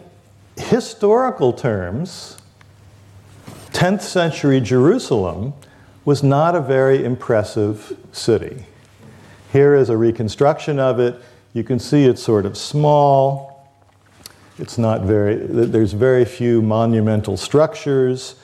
[0.57, 2.37] historical terms,
[3.71, 5.53] 10th century Jerusalem
[6.05, 8.65] was not a very impressive city.
[9.51, 11.21] Here is a reconstruction of it.
[11.53, 13.52] You can see it's sort of small.
[14.59, 18.35] It's not very, there's very few monumental structures.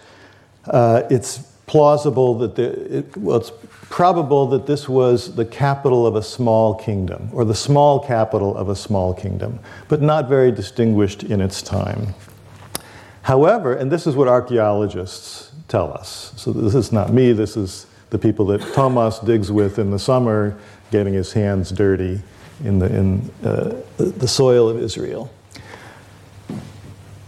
[0.66, 3.52] Uh, it's plausible that the, it, well, it's
[3.90, 8.70] probable that this was the capital of a small kingdom, or the small capital of
[8.70, 12.16] a small kingdom, but not very distinguished in its time.
[13.22, 17.86] However, and this is what archaeologists tell us, so this is not me, this is
[18.10, 20.58] the people that Thomas digs with in the summer,
[20.90, 22.20] getting his hands dirty
[22.64, 25.30] in the, in, uh, the soil of Israel.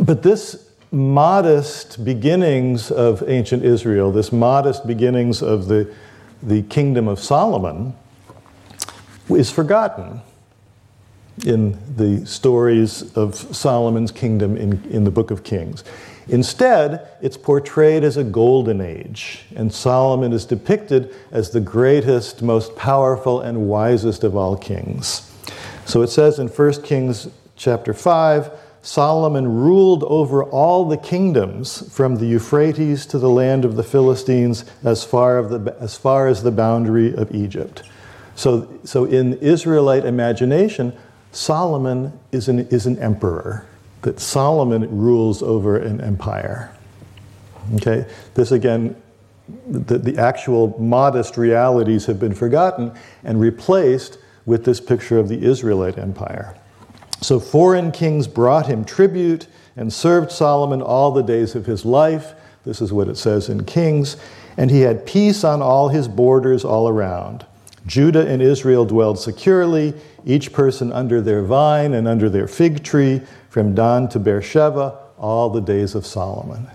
[0.01, 5.93] But this modest beginnings of ancient Israel, this modest beginnings of the
[6.43, 7.93] the kingdom of Solomon
[9.29, 10.21] is forgotten
[11.45, 15.83] in the stories of Solomon's kingdom in, in the book of Kings.
[16.27, 22.75] Instead, it's portrayed as a golden age, and Solomon is depicted as the greatest, most
[22.75, 25.31] powerful, and wisest of all kings.
[25.85, 28.51] So it says in 1 Kings chapter 5
[28.81, 34.65] Solomon ruled over all the kingdoms from the Euphrates to the land of the Philistines
[34.83, 37.83] as far, the, as, far as the boundary of Egypt.
[38.35, 40.97] So, so in Israelite imagination,
[41.31, 43.65] Solomon is an, is an emperor,
[44.01, 46.75] that Solomon rules over an empire.
[47.75, 48.07] Okay?
[48.33, 48.99] This again,
[49.67, 52.91] the, the actual modest realities have been forgotten
[53.23, 54.17] and replaced
[54.47, 56.57] with this picture of the Israelite empire.
[57.21, 62.33] So foreign kings brought him tribute and served Solomon all the days of his life.
[62.65, 64.17] This is what it says in Kings.
[64.57, 67.45] And he had peace on all his borders all around.
[67.87, 69.93] Judah and Israel dwelled securely,
[70.25, 75.49] each person under their vine and under their fig tree, from Dan to Beersheba, all
[75.49, 76.67] the days of Solomon.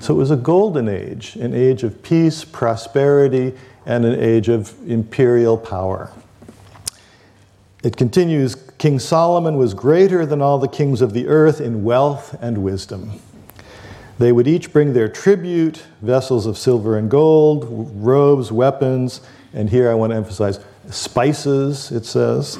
[0.00, 3.54] So it was a golden age, an age of peace, prosperity,
[3.86, 6.10] and an age of imperial power.
[7.82, 12.36] It continues King Solomon was greater than all the kings of the earth in wealth
[12.40, 13.20] and wisdom.
[14.18, 19.20] They would each bring their tribute vessels of silver and gold, robes, weapons,
[19.52, 22.58] and here I want to emphasize spices, it says,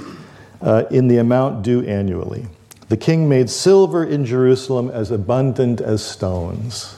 [0.60, 2.46] uh, in the amount due annually.
[2.88, 6.96] The king made silver in Jerusalem as abundant as stones.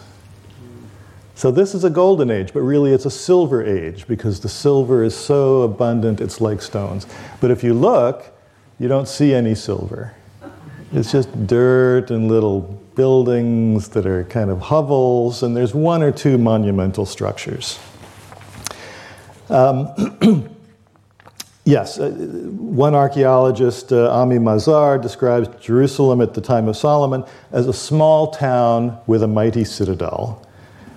[1.36, 5.02] So this is a golden age, but really it's a silver age because the silver
[5.02, 7.06] is so abundant it's like stones.
[7.40, 8.32] But if you look,
[8.78, 10.14] you don't see any silver.
[10.92, 12.60] It's just dirt and little
[12.94, 17.80] buildings that are kind of hovels, and there's one or two monumental structures.
[19.50, 19.90] Um,
[21.64, 27.66] yes, uh, one archaeologist, uh, Amihai Mazar, describes Jerusalem at the time of Solomon as
[27.66, 30.43] a small town with a mighty citadel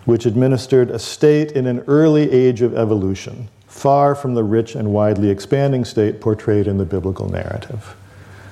[0.07, 4.93] which administered a state in an early age of evolution, far from the rich and
[4.93, 7.93] widely expanding state portrayed in the biblical narrative.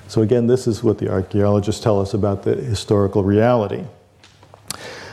[0.09, 3.85] So, again, this is what the archaeologists tell us about the historical reality.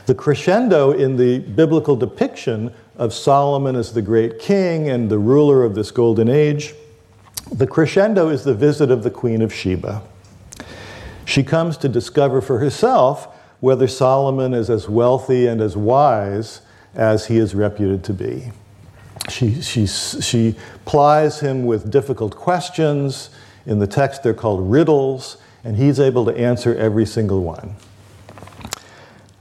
[0.07, 5.62] The crescendo in the biblical depiction of Solomon as the great king and the ruler
[5.62, 6.74] of this golden age,
[7.52, 10.02] the crescendo is the visit of the Queen of Sheba.
[11.24, 13.31] She comes to discover for herself
[13.62, 16.62] whether Solomon is as wealthy and as wise
[16.96, 18.51] as he is reputed to be.
[19.31, 23.31] She, she, she plies him with difficult questions.
[23.64, 27.77] In the text, they're called riddles, and he's able to answer every single one.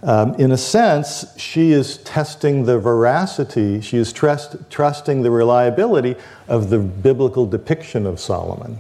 [0.04, 6.16] Um, in a sense, she is testing the veracity, she is trust, trusting the reliability
[6.48, 8.78] of the biblical depiction of Solomon.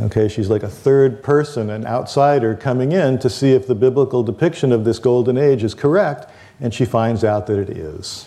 [0.00, 4.22] Okay, she's like a third person, an outsider coming in to see if the biblical
[4.22, 8.26] depiction of this golden age is correct, and she finds out that it is.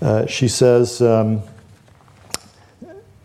[0.00, 1.42] Uh, she says, um,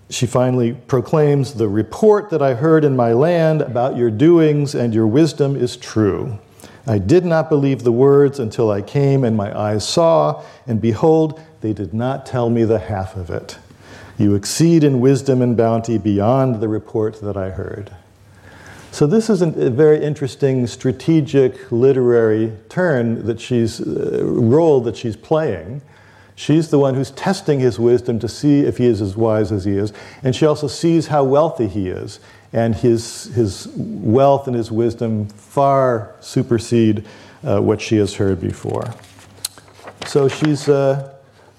[0.10, 4.94] she finally proclaims, The report that I heard in my land about your doings and
[4.94, 6.40] your wisdom is true.
[6.86, 11.40] I did not believe the words until I came and my eyes saw, and behold,
[11.62, 13.58] they did not tell me the half of it.
[14.18, 17.92] You exceed in wisdom and bounty beyond the report that I heard.
[18.92, 25.16] So, this is a very interesting strategic literary turn that she's, uh, role that she's
[25.16, 25.82] playing.
[26.36, 29.66] She's the one who's testing his wisdom to see if he is as wise as
[29.66, 29.94] he is.
[30.24, 32.20] And she also sees how wealthy he is
[32.54, 37.06] and his, his wealth and his wisdom far supersede
[37.44, 38.94] uh, what she has heard before.
[40.06, 41.16] So she's uh,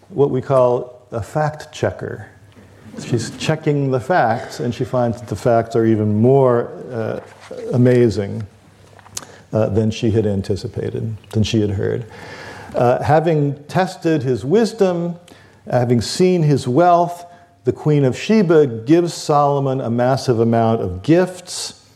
[0.08, 2.30] what we call a fact checker.
[3.00, 7.20] She's checking the facts, and she finds that the facts are even more uh,
[7.72, 8.46] amazing
[9.52, 12.06] uh, than she had anticipated, than she had heard.
[12.74, 15.16] Uh, having tested his wisdom,
[15.70, 17.24] having seen his wealth,
[17.64, 21.88] the Queen of Sheba gives Solomon a massive amount of gifts,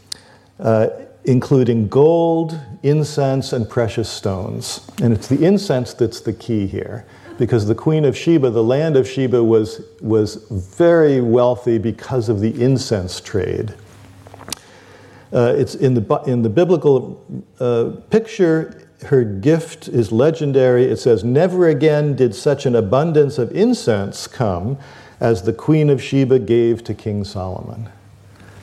[0.58, 0.88] uh,
[1.24, 4.88] including gold, incense, and precious stones.
[5.02, 7.04] And it's the incense that's the key here,
[7.38, 12.40] because the Queen of Sheba, the land of Sheba, was, was very wealthy because of
[12.40, 13.74] the incense trade.
[15.32, 17.24] Uh, it's in the, in the biblical
[17.60, 20.84] uh, picture, her gift is legendary.
[20.84, 24.76] It says, Never again did such an abundance of incense come
[25.20, 27.88] as the Queen of Sheba gave to King Solomon.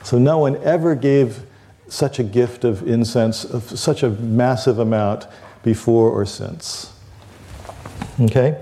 [0.04, 1.46] So no one ever gave
[1.88, 5.28] such a gift of incense of such a massive amount
[5.64, 6.95] before or since.
[8.20, 8.62] Okay?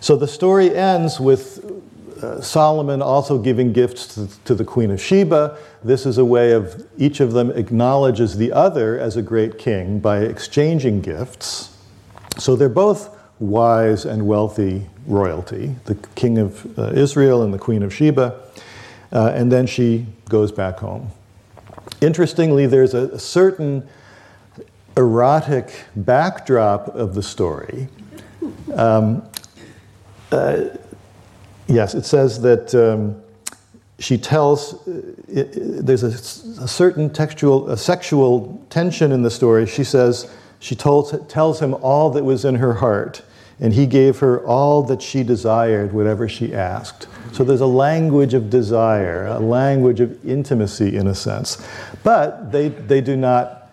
[0.00, 1.64] So the story ends with
[2.22, 5.56] uh, Solomon also giving gifts to, to, the Queen of Sheba.
[5.84, 10.00] This is a way of each of them acknowledges the other as a great king
[10.00, 11.76] by exchanging gifts.
[12.36, 17.82] So they're both wise and wealthy royalty, the king of uh, Israel and the queen
[17.82, 18.40] of Sheba,
[19.12, 21.10] uh, and then she goes back home.
[22.00, 23.88] Interestingly, there's a, a certain
[24.96, 27.88] erotic backdrop of the story.
[28.74, 29.22] Um,
[30.30, 30.64] uh,
[31.66, 33.20] yes, it says that um,
[33.98, 39.30] she tells, uh, it, it, there's a, a, certain textual, a sexual tension in the
[39.30, 39.66] story.
[39.66, 40.30] She says,
[40.60, 43.22] she told, tells him all that was in her heart
[43.60, 47.08] and he gave her all that she desired, whatever she asked.
[47.32, 51.66] So there's a language of desire, a language of intimacy in a sense.
[52.04, 53.70] But they, they do not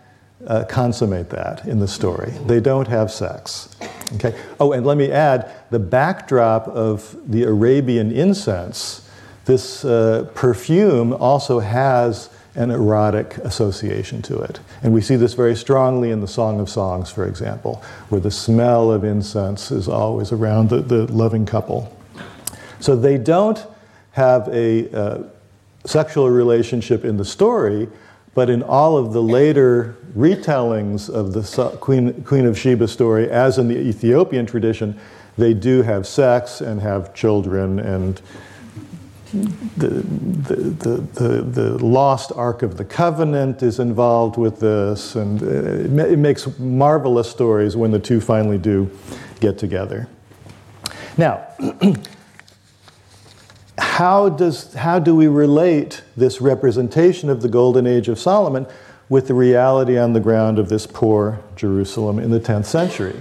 [0.48, 2.32] uh, consummate that in the story.
[2.46, 3.76] They don't have sex.
[4.14, 4.40] Okay?
[4.60, 9.08] Oh, and let me add the backdrop of the Arabian incense,
[9.46, 14.60] this uh, perfume also has an erotic association to it.
[14.82, 18.32] And we see this very strongly in the Song of Songs, for example, where the
[18.32, 21.96] smell of incense is always around the, the loving couple.
[22.80, 23.66] So they don't
[24.12, 25.24] have a uh,
[25.86, 27.90] sexual relationship in the story,
[28.36, 33.58] but in all of the later retellings of the Queen, Queen of Sheba story, as
[33.58, 35.00] in the Ethiopian tradition,
[35.38, 38.22] they do have sex and have children and
[39.76, 40.56] the, the,
[41.14, 46.58] the, the, lost Ark of the Covenant is involved with this, and it, it makes
[46.58, 48.90] marvelous stories when the two finally do
[49.42, 50.08] get together.
[51.18, 51.48] Now,
[53.96, 58.68] how, does, how do we relate this representation of the golden age of Solomon
[59.08, 63.16] with the reality on the ground of this poor Jerusalem in the 10th century?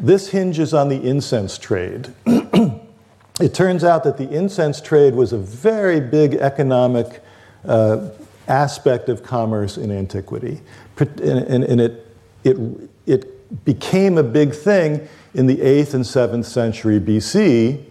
[0.00, 2.14] This hinges on the incense trade.
[2.26, 7.22] it turns out that the incense trade was a very big economic
[7.66, 8.08] uh,
[8.48, 10.62] aspect of commerce in antiquity.
[10.98, 12.06] And, and, and, it,
[12.42, 12.56] it,
[13.04, 17.82] it became a big thing in the 8th and 7th century BC,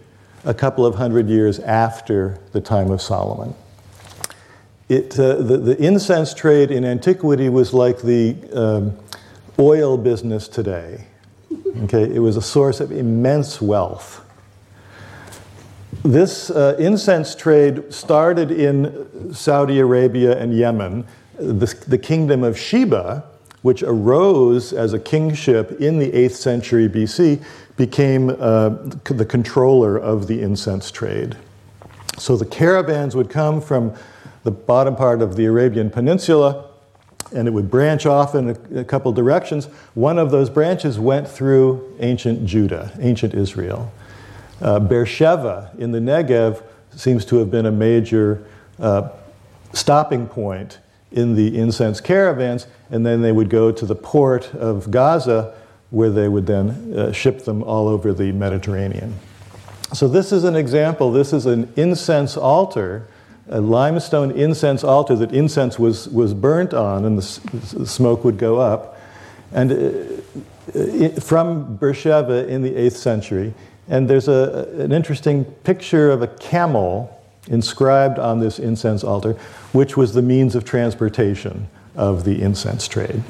[0.44, 3.54] a couple of hundred years after the time of Solomon.
[4.88, 8.98] It, uh, the, the, incense trade in antiquity was like the um,
[9.58, 11.06] oil business today.
[11.84, 14.24] Okay, it was a source of immense wealth.
[16.02, 21.06] This uh, incense trade started in Saudi Arabia and Yemen.
[21.36, 23.24] The, the kingdom of Sheba,
[23.62, 27.42] which arose as a kingship in the 8th century BC,
[27.76, 28.68] became uh,
[29.04, 31.36] the controller of the incense trade.
[32.18, 33.94] So the caravans would come from
[34.44, 36.68] the bottom part of the Arabian Peninsula
[37.34, 39.66] and it would branch off in a, a couple directions.
[39.94, 43.90] One of those branches went through ancient Judah, ancient Israel.
[44.60, 46.62] Uh, Beersheba in the Negev
[46.94, 48.44] seems to have been a major
[48.78, 49.08] uh,
[49.72, 50.78] stopping point
[51.12, 55.54] in the incense caravans, and then they would go to the port of Gaza,
[55.90, 59.14] where they would then uh, ship them all over the Mediterranean.
[59.92, 61.12] So, this is an example.
[61.12, 63.06] This is an incense altar,
[63.48, 68.38] a limestone incense altar that incense was, was burnt on, and the, the smoke would
[68.38, 68.98] go up.
[69.52, 70.22] And uh,
[70.74, 73.54] it, from Beersheba in the 8th century.
[73.88, 79.32] And there's a, an interesting picture of a camel inscribed on this incense altar,
[79.72, 83.22] which was the means of transportation of the incense trade.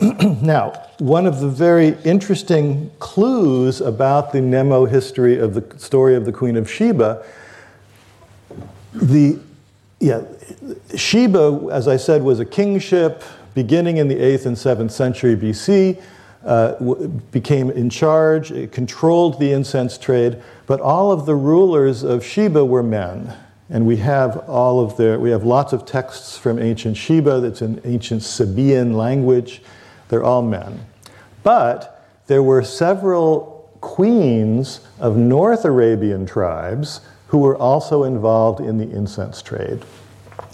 [0.42, 6.32] now, one of the very interesting clues about the mnemohistory of the story of the
[6.32, 7.24] Queen of Sheba,
[8.92, 9.38] the
[9.98, 10.22] yeah,
[10.94, 13.22] Sheba, as I said, was a kingship
[13.54, 16.00] beginning in the 8th and 7th century BC
[16.46, 22.64] uh, became in charge, controlled the incense trade, but all of the rulers of Sheba
[22.64, 23.36] were men.
[23.68, 27.62] And we have all of their, we have lots of texts from ancient Sheba that's
[27.62, 29.60] in ancient Sabaean language.
[30.08, 30.86] They're all men.
[31.42, 38.88] But there were several queens of North Arabian tribes who were also involved in the
[38.88, 39.84] incense trade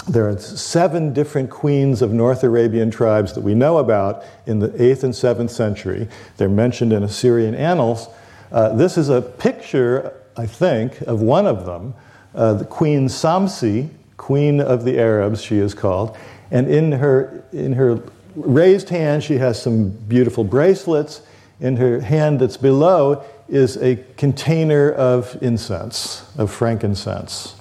[0.09, 4.69] there are seven different queens of North Arabian tribes that we know about in the
[4.71, 6.09] 8th and 7th century.
[6.37, 8.09] They're mentioned in Assyrian annals.
[8.51, 11.95] Uh, this is a picture, I think, of one of them,
[12.35, 16.17] uh, the Queen Samsi, Queen of the Arabs, she is called.
[16.51, 18.03] And in her, in her
[18.35, 21.23] raised hand, she has some beautiful bracelets.
[21.61, 27.55] In her hand that's below is a container of incense, of frankincense.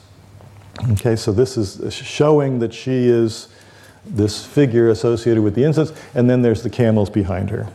[0.90, 3.50] Okay, so this is showing that she is
[4.04, 7.68] this figure associated with the incense, and then there's the camels behind her.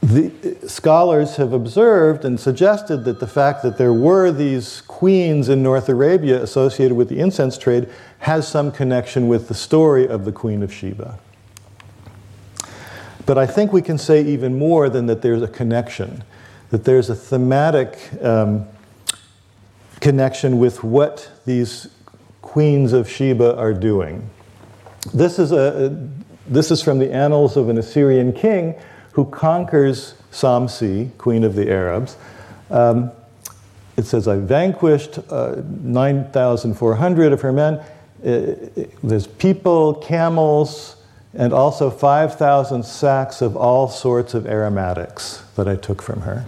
[0.00, 0.32] The
[0.66, 5.88] scholars have observed and suggested that the fact that there were these queens in North
[5.88, 7.88] Arabia associated with the incense trade
[8.20, 11.18] has some connection with the story of the Queen of Sheba.
[13.26, 16.24] But I think we can say even more than that there's a connection
[16.72, 18.66] that there's a thematic um,
[20.00, 21.86] connection with what these
[22.40, 24.28] queens of Sheba are doing.
[25.12, 25.94] This is, a,
[26.46, 28.74] this is from the annals of an Assyrian king
[29.12, 32.16] who conquers Samsi, queen of the Arabs.
[32.70, 33.12] Um,
[33.98, 37.74] it says, I vanquished uh, 9,400 of her men.
[37.74, 38.54] Uh,
[39.02, 40.96] there's people, camels,
[41.34, 46.46] and also 5,000 sacks of all sorts of aromatics that I took from her.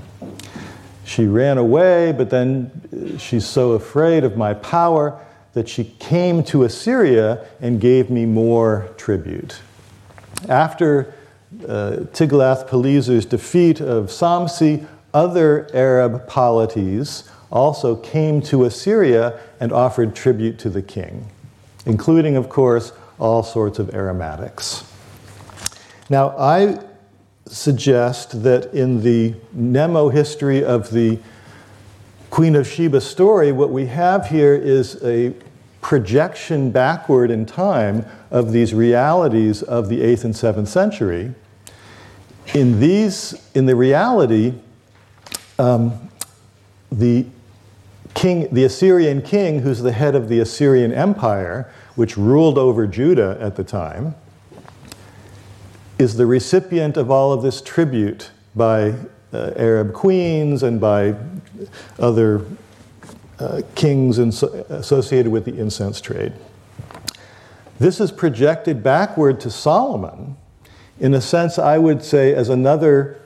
[1.05, 5.21] She ran away, but then she's so afraid of my power
[5.53, 9.61] that she came to Assyria and gave me more tribute.
[10.49, 11.15] After
[11.69, 20.59] uh, Tiglath-Pileser's defeat of Samsi, other Arab polities also came to Assyria and offered tribute
[20.59, 21.31] to the king,
[21.87, 24.85] including, of course, all sorts of aromatics.
[26.11, 26.81] Now, I
[27.47, 31.19] suggest that in the mnemohistory of the
[32.31, 35.35] Queen of Sheba story, what we have here is a
[35.81, 41.35] projection backward in time of these realities of the 8th and 7th century.
[42.55, 44.55] In these, in the reality,
[45.59, 46.11] um,
[46.91, 47.27] the
[48.15, 53.37] king, the Assyrian king, who's the head of the Assyrian Empire, which ruled over Judah
[53.41, 54.15] at the time,
[55.99, 58.95] is the recipient of all of this tribute by
[59.33, 61.15] uh, Arab queens and by
[61.99, 62.45] other
[63.39, 66.33] uh, kings associated with the incense trade.
[67.79, 70.37] This is projected backward to Solomon,
[71.01, 73.21] in a sense, I would say, as another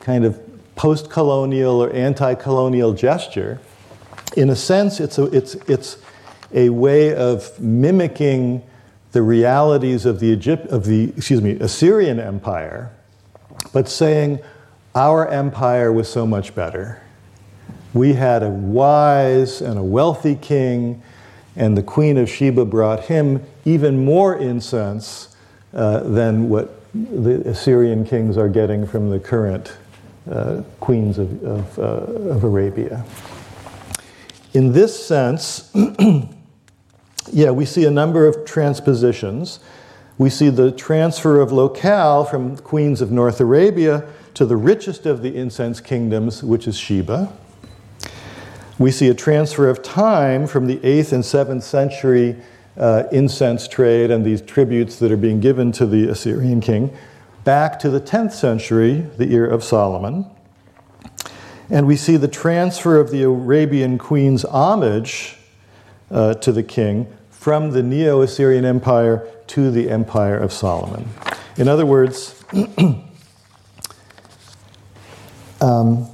[0.00, 0.40] kind of
[0.74, 3.60] post colonial or anti colonial gesture.
[4.36, 5.96] In a sense, it's a, it's, it's
[6.52, 8.62] a way of mimicking
[9.16, 12.92] the realities of the, Egypt, of the excuse me, Assyrian Empire,
[13.72, 14.38] but saying
[14.94, 17.00] our empire was so much better.
[17.94, 21.02] We had a wise and a wealthy king,
[21.56, 25.34] and the Queen of Sheba brought him even more incense
[25.72, 29.78] uh, than what the Assyrian kings are getting from the current
[30.30, 31.82] uh, queens of, of, uh,
[32.32, 33.02] of Arabia.
[34.52, 35.72] In this sense,
[37.32, 39.60] yeah, we see a number of transpositions.
[40.18, 45.22] We see the transfer of locale from queens of North Arabia to the richest of
[45.22, 47.32] the incense kingdoms, which is Sheba.
[48.78, 52.36] We see a transfer of time from the 8th and 7th century
[52.76, 56.94] uh, incense trade and these tributes that are being given to the Assyrian king
[57.44, 60.26] back to the 10th century, the year of Solomon.
[61.70, 65.38] And we see the transfer of the Arabian queen's homage
[66.10, 67.06] uh, to the king
[67.46, 71.08] from the Neo Assyrian Empire to the Empire of Solomon.
[71.56, 72.42] In other words,
[75.60, 76.08] um,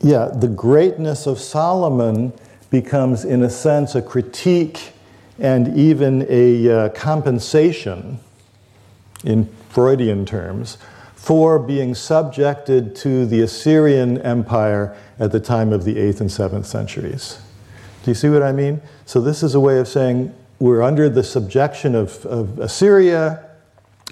[0.00, 2.32] yeah, the greatness of Solomon
[2.70, 4.92] becomes, in a sense, a critique
[5.40, 8.20] and even a uh, compensation
[9.24, 10.78] in Freudian terms
[11.16, 16.66] for being subjected to the Assyrian Empire at the time of the 8th and 7th
[16.66, 17.40] centuries.
[18.06, 18.80] Do you see what I mean?
[19.04, 23.44] So, this is a way of saying we're under the subjection of, of Assyria.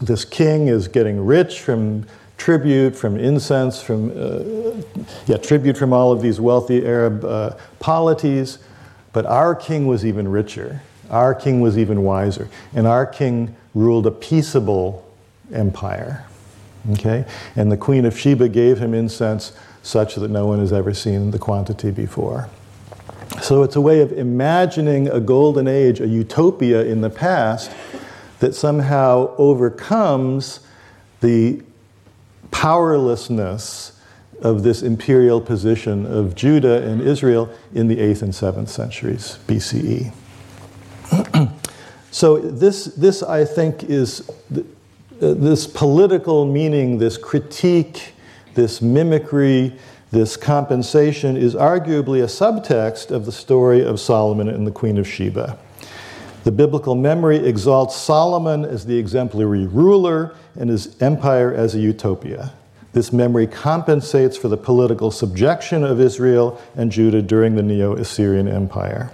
[0.03, 2.05] This king is getting rich from
[2.37, 4.83] tribute, from incense, from uh,
[5.27, 8.59] yeah, tribute from all of these wealthy Arab uh, polities.
[9.13, 10.83] But our king was even richer.
[11.09, 12.49] Our king was even wiser.
[12.75, 15.09] And our king ruled a peaceable
[15.53, 16.27] empire.
[16.95, 17.27] Okay?
[17.55, 19.53] And the Queen of Sheba gave him incense
[19.85, 22.51] such that no one has ever seen the quantity before.
[23.43, 27.71] So it's a way of imagining a golden age, a utopia in the past
[28.41, 30.61] that somehow overcomes
[31.21, 31.63] the
[32.51, 34.01] powerlessness
[34.41, 40.13] of this imperial position of Judah and Israel in the 8th and 7th centuries BCE.
[42.11, 44.63] so, this, this, I think, is uh,
[45.19, 48.13] this political meaning, this critique,
[48.55, 49.73] this mimicry,
[50.15, 55.09] this compensation is arguably a subtext of the story of Solomon and the Queen of
[55.09, 55.59] Sheba.
[56.45, 62.53] The biblical memory exalts Solomon as the exemplary ruler and his empire as a utopia.
[62.93, 68.47] This memory compensates for the political subjection of Israel and Judah during the Neo Assyrian
[68.47, 69.11] Empire.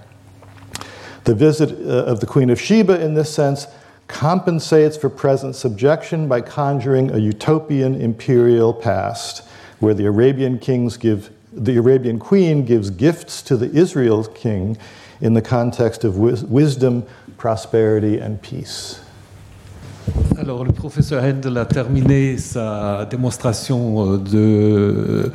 [1.23, 3.65] The visit uh, of the Queen of Sheba, in this sense,
[4.07, 9.47] compensates for present subjection by conjuring a utopian imperial past
[9.81, 14.77] where the Arabian queen gives gifts to the Israel king
[15.19, 17.03] in the context of wisdom,
[17.37, 18.99] prosperity and peace.
[20.37, 25.31] Alors, le professeur Handel a terminé sa démonstration euh, de,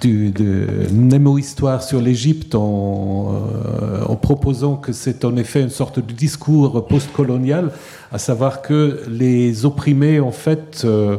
[0.00, 6.12] de, némo-histoire sur l'Égypte en, euh, en, proposant que c'est en effet une sorte de
[6.12, 7.72] discours postcolonial,
[8.12, 11.16] à savoir que les opprimés, en fait, euh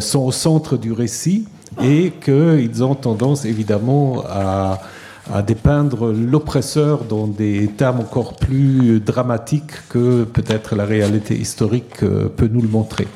[0.00, 1.46] sont au centre du récit
[1.82, 10.24] et qu'ils ont tendance, évidemment, à dépeindre l'oppresseur dans des termes encore plus dramatiques que
[10.24, 13.06] peut-être la réalité historique euh, peut nous le montrer.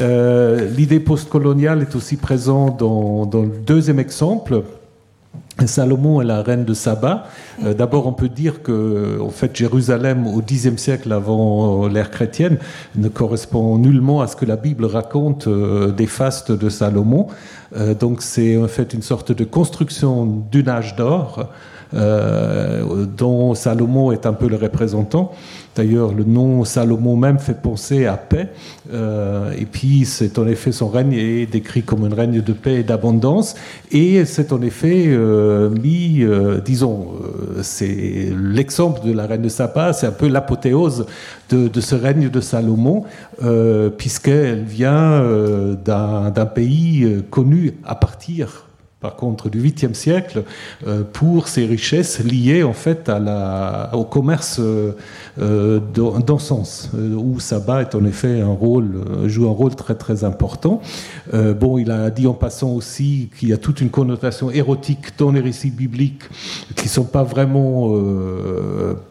[0.00, 4.62] Euh, L'idée postcoloniale est aussi présente dans, dans, le deuxième exemple.
[5.66, 7.26] Salomon est la reine de Saba.
[7.64, 12.58] Euh, D'abord, on peut dire que, en fait, Jérusalem au Xe siècle avant l'ère chrétienne
[12.96, 17.26] ne correspond nullement à ce que la Bible raconte euh, des fastes de Salomon.
[17.76, 21.48] Euh, donc c'est en fait une sorte de construction d'une âge d'or
[21.92, 25.32] dont Salomon est un peu le représentant.
[25.76, 28.48] D'ailleurs, le nom Salomon même fait penser à paix.
[28.92, 32.80] Euh, et puis, c'est en effet son règne est décrit comme un règne de paix
[32.80, 33.54] et d'abondance.
[33.92, 37.12] Et c'est en effet euh, mis, euh, disons,
[37.62, 41.06] c'est l'exemple de la reine de Saba, c'est un peu l'apothéose
[41.50, 43.04] de, de, ce règne de Salomon,
[43.96, 45.24] puisqu'elle vient
[45.84, 48.69] d'un pays connu à partir
[49.00, 50.44] par contre, du 8e siècle,
[50.86, 53.10] euh, pour ses richesses liées en fait
[53.94, 54.92] au commerce euh,
[55.38, 57.88] euh d'encens, où Saba
[59.26, 60.82] joue un rôle très très important.
[61.32, 65.32] Bon, il a dit en passant aussi qu'il y a toute une connotation érotique dans
[65.32, 66.24] les récits bibliques
[66.76, 67.94] qui ne sont pas vraiment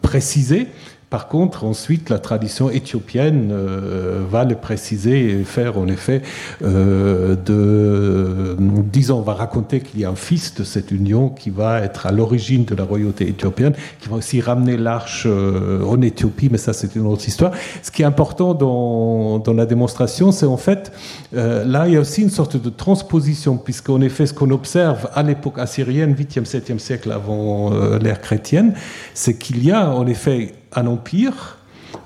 [0.02, 0.68] précisés.
[1.10, 6.22] Par contre, ensuite, la tradition éthiopienne euh, va le préciser et faire en effet
[6.64, 11.50] euh, de, disons, on va raconter qu'il y a un fils de cette union qui
[11.50, 16.02] va être à l'origine de la royauté éthiopienne, qui va aussi ramener l'arche euh, en
[16.02, 17.52] Éthiopie, mais ça c'est une autre histoire.
[17.82, 20.92] Ce qui est important dans, dans la démonstration, c'est en fait,
[21.36, 25.10] euh, là il y a aussi une sorte de transposition, puisqu'en effet ce qu'on observe
[25.14, 28.74] à l'époque assyrienne, 8e, 7e siècle avant euh, l'ère chrétienne,
[29.14, 31.58] c'est qu'il y a en effet un empire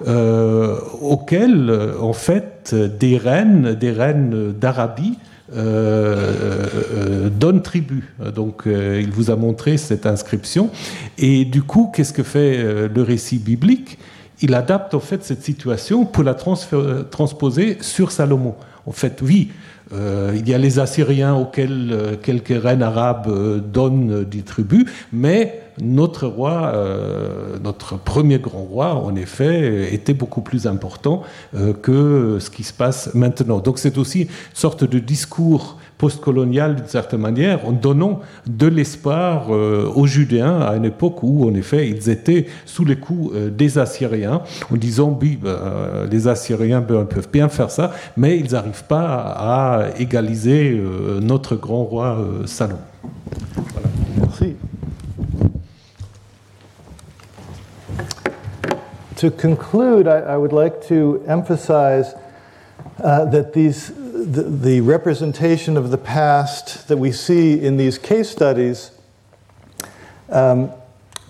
[0.07, 5.17] euh, auquel, euh, en fait, des reines, des reines d'Arabie
[5.55, 8.15] euh, euh, donnent tribut.
[8.33, 10.71] Donc, euh, il vous a montré cette inscription.
[11.17, 13.99] Et du coup, qu'est-ce que fait le récit biblique?
[14.41, 18.55] Il adapte en fait cette situation pour la transposer sur Salomon
[18.85, 19.51] En fait, oui,
[19.91, 26.71] il y a les Assyriens auxquels quelques reines arabes donnent des tribus, mais notre roi,
[26.73, 31.23] euh, notre premier grand roi, en effet, était beaucoup plus important
[31.55, 33.59] euh, que ce qui se passe maintenant.
[33.59, 39.47] Donc c'est aussi une sorte de discours postcolonial d'une certaine manière, en donnant de l'espoir
[39.49, 43.77] euh, aux Judéens à une époque où, en effet, ils étaient sous les coups des
[43.77, 45.57] Assyriens, en disant, oui, ben,
[46.11, 50.81] les Assyriens ben, peuvent bien faire ça, mais ils n'arrivent pas à égaliser
[51.21, 52.79] notre grand roi Salomon.
[53.73, 53.87] Voilà.
[54.19, 54.55] Merci.
[59.23, 62.13] To conclude, I, I would like to emphasize
[63.01, 68.29] uh, that these the, the representation of the past that we see in these case
[68.29, 68.91] studies,
[70.27, 70.73] um,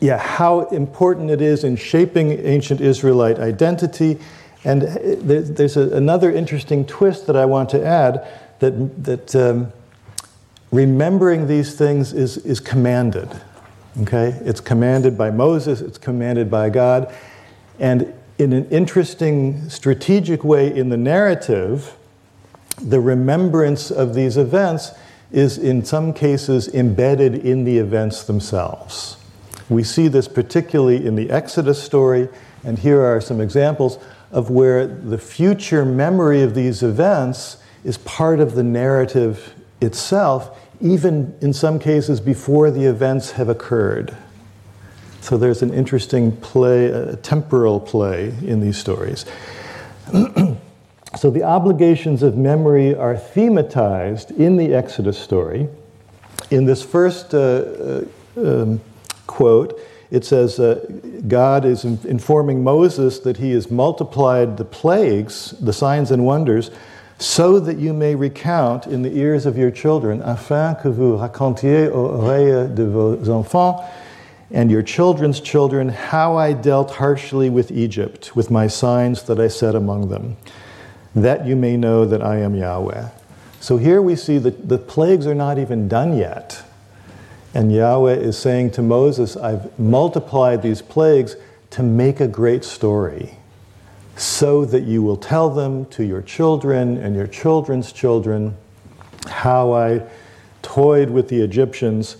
[0.01, 4.17] yeah, how important it is in shaping ancient Israelite identity.
[4.63, 8.27] And there's a, another interesting twist that I want to add
[8.57, 9.71] that, that um,
[10.71, 13.29] remembering these things is, is commanded.
[14.01, 14.29] Okay?
[14.45, 17.13] It's commanded by Moses, it's commanded by God.
[17.79, 21.95] And in an interesting strategic way in the narrative,
[22.81, 24.91] the remembrance of these events
[25.31, 29.17] is in some cases embedded in the events themselves.
[29.69, 32.29] We see this particularly in the Exodus story,
[32.63, 33.97] and here are some examples
[34.31, 41.35] of where the future memory of these events is part of the narrative itself, even
[41.41, 44.15] in some cases before the events have occurred.
[45.23, 49.25] So there's an interesting play, a temporal play in these stories.
[51.15, 55.69] So the obligations of memory are thematized in the Exodus story.
[56.49, 58.03] In this first uh, uh,
[58.35, 58.81] um,
[59.27, 60.83] quote, it says, uh,
[61.27, 66.71] God is informing Moses that he has multiplied the plagues, the signs and wonders,
[67.19, 71.89] so that you may recount in the ears of your children, afin que vous racontiez
[71.93, 73.83] aux oreilles de vos enfants
[74.53, 79.49] and your children's children how I dealt harshly with Egypt, with my signs that I
[79.49, 80.37] set among them
[81.15, 83.09] that you may know that I am Yahweh.
[83.59, 86.63] So here we see that the plagues are not even done yet.
[87.53, 91.35] And Yahweh is saying to Moses, I've multiplied these plagues
[91.71, 93.37] to make a great story,
[94.15, 98.55] so that you will tell them to your children and your children's children
[99.27, 100.01] how I
[100.61, 102.17] toyed with the Egyptians,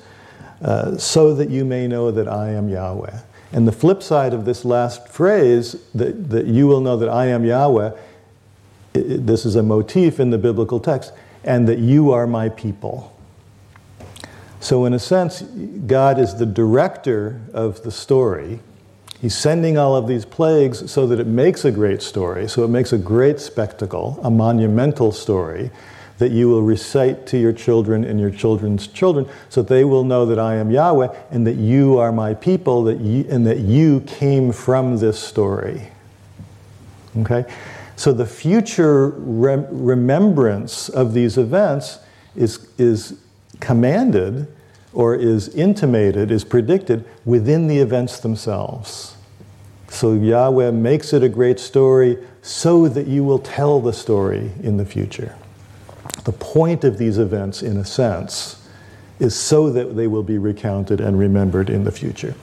[0.63, 3.19] uh, so that you may know that I am Yahweh.
[3.51, 7.27] And the flip side of this last phrase, that, that you will know that I
[7.27, 7.91] am Yahweh,
[8.93, 13.15] this is a motif in the biblical text, and that you are my people.
[14.59, 18.59] So, in a sense, God is the director of the story.
[19.19, 22.69] He's sending all of these plagues so that it makes a great story, so it
[22.69, 25.69] makes a great spectacle, a monumental story
[26.19, 30.25] that you will recite to your children and your children's children, so they will know
[30.25, 34.01] that I am Yahweh and that you are my people, that you, and that you
[34.01, 35.89] came from this story.
[37.19, 37.45] Okay?
[37.95, 41.99] So the future rem- remembrance of these events
[42.35, 43.19] is, is
[43.59, 44.47] commanded
[44.93, 49.15] or is intimated, is predicted within the events themselves.
[49.89, 54.77] So Yahweh makes it a great story so that you will tell the story in
[54.77, 55.35] the future.
[56.25, 58.61] The point of these events, in a sense,
[59.19, 62.35] is so that they will be recounted and remembered in the future.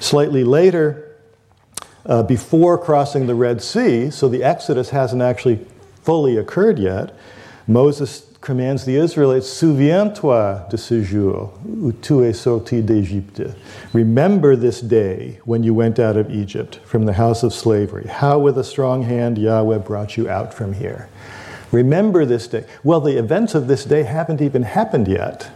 [0.00, 1.08] Slightly later,
[2.06, 5.64] uh, before crossing the Red Sea, so the Exodus hasn't actually
[6.02, 7.14] fully occurred yet,
[7.66, 13.54] Moses commands the Israelites, Souviens-toi de ce jour où tu es sorti d'Égypte.
[13.92, 18.08] Remember this day when you went out of Egypt from the house of slavery.
[18.08, 21.08] How with a strong hand Yahweh brought you out from here.
[21.72, 22.66] Remember this day.
[22.84, 25.50] Well, the events of this day haven't even happened yet.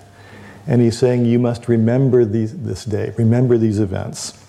[0.66, 4.42] And he's saying, You must remember these, this day, remember these events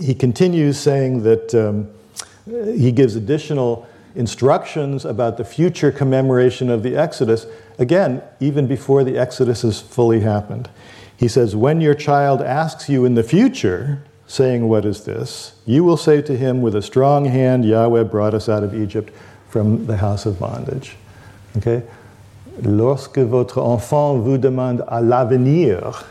[0.00, 1.88] he continues saying that um,
[2.46, 7.46] he gives additional instructions about the future commemoration of the Exodus,
[7.78, 10.68] again, even before the Exodus has fully happened.
[11.16, 15.54] He says, When your child asks you in the future, saying, What is this?
[15.66, 19.12] you will say to him, With a strong hand, Yahweh brought us out of Egypt
[19.48, 20.96] from the house of bondage.
[21.56, 21.82] Okay?
[22.62, 26.04] Lorsque votre enfant vous demande à l'avenir,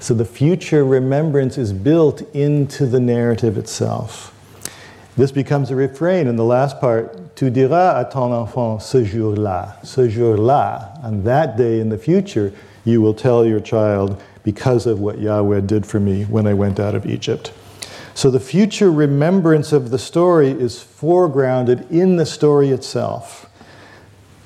[0.00, 4.34] so the future remembrance is built into the narrative itself.
[5.16, 7.34] This becomes a refrain in the last part.
[7.34, 12.52] Tu diras à ton enfant ce jour-là, ce jour-là, on that day in the future,
[12.84, 16.78] you will tell your child because of what Yahweh did for me when I went
[16.78, 17.52] out of Egypt.
[18.18, 23.48] So the future remembrance of the story is foregrounded in the story itself.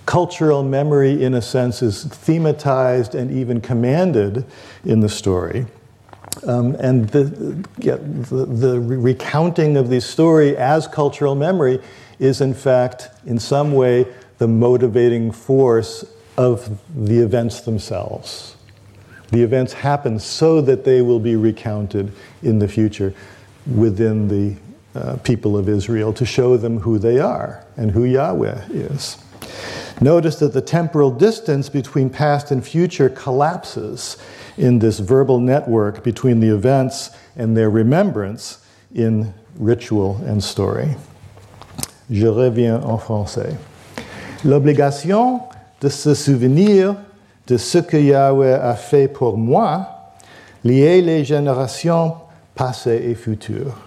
[0.05, 4.45] cultural memory, in a sense, is thematized and even commanded
[4.85, 5.64] in the story.
[6.47, 11.81] Um, and the, yeah, the, the, recounting of the story as cultural memory
[12.18, 14.07] is, in fact, in some way,
[14.37, 16.05] the motivating force
[16.37, 18.55] of the events themselves.
[19.31, 22.12] The events happen so that they will be recounted
[22.43, 23.14] in the future
[23.66, 24.56] within the
[24.94, 29.16] uh, people of Israel to show them who they are and who Yahweh is.
[30.00, 34.16] Notice that the temporal distance between past and future collapses
[34.56, 38.58] in this verbal network between the events and their remembrance
[38.94, 40.96] in ritual and story.
[42.10, 43.56] Je reviens en français.
[44.44, 45.40] L'obligation
[45.80, 46.96] de se souvenir
[47.46, 49.86] de ce que Yahweh a fait pour moi
[50.64, 52.16] lier les générations
[52.55, 53.78] passées et futures.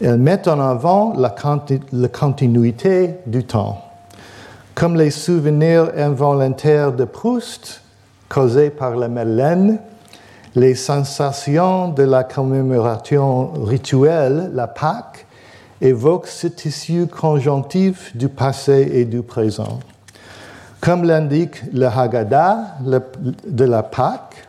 [0.00, 1.34] Elle met en avant la,
[1.92, 3.82] la continuité du temps.
[4.74, 7.82] Comme les souvenirs involontaires de Proust,
[8.28, 9.78] causés par la Madeleine,
[10.54, 15.26] les sensations de la commémoration rituelle, la Pâque,
[15.80, 19.80] évoquent ce tissu conjonctif du passé et du présent.
[20.80, 22.76] Comme l'indique le Haggadah
[23.46, 24.48] de la Pâque,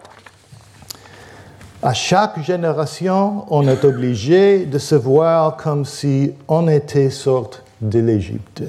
[1.83, 7.99] à chaque génération, on est obligé de se voir comme si on était sorte de
[7.99, 8.63] l'Égypte.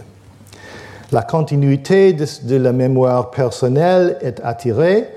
[1.12, 5.08] La continuité de, la mémoire personnelle est attirée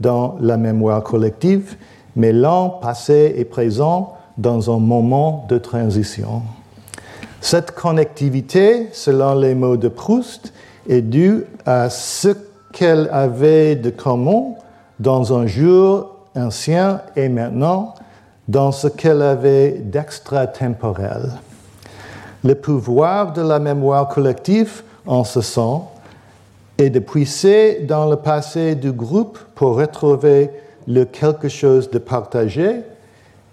[0.00, 1.76] dans la mémoire collective,
[2.16, 6.42] mêlant passé et présent dans un moment de transition.
[7.40, 10.52] Cette connectivité, selon les mots de Proust,
[10.88, 12.30] est due à ce
[12.72, 14.54] qu'elle avait de commun
[14.98, 17.94] dans un jour ancien et maintenant
[18.48, 21.32] dans ce qu'elle avait d'extratemporel.
[22.42, 25.82] Le pouvoir de la mémoire collective en ce sens
[26.76, 30.50] est de puiser dans le passé du groupe pour retrouver
[30.86, 32.82] le quelque chose de partagé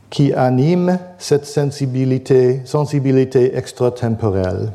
[0.09, 4.71] qui anime cette sensibilité, sensibilité extratemporelle.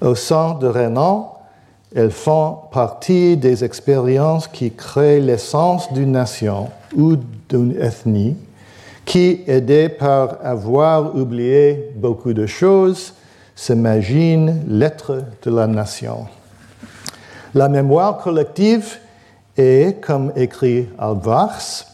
[0.00, 1.37] Au sein de Renan,
[1.94, 7.16] elles font partie des expériences qui créent l'essence d'une nation ou
[7.48, 8.36] d'une ethnie
[9.04, 13.14] qui, aidée par avoir oublié beaucoup de choses,
[13.56, 16.26] s'imagine l'être de la nation.
[17.54, 18.98] La mémoire collective
[19.56, 21.86] est, comme écrit Alvars,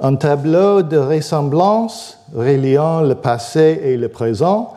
[0.00, 4.73] un tableau de ressemblance reliant le passé et le présent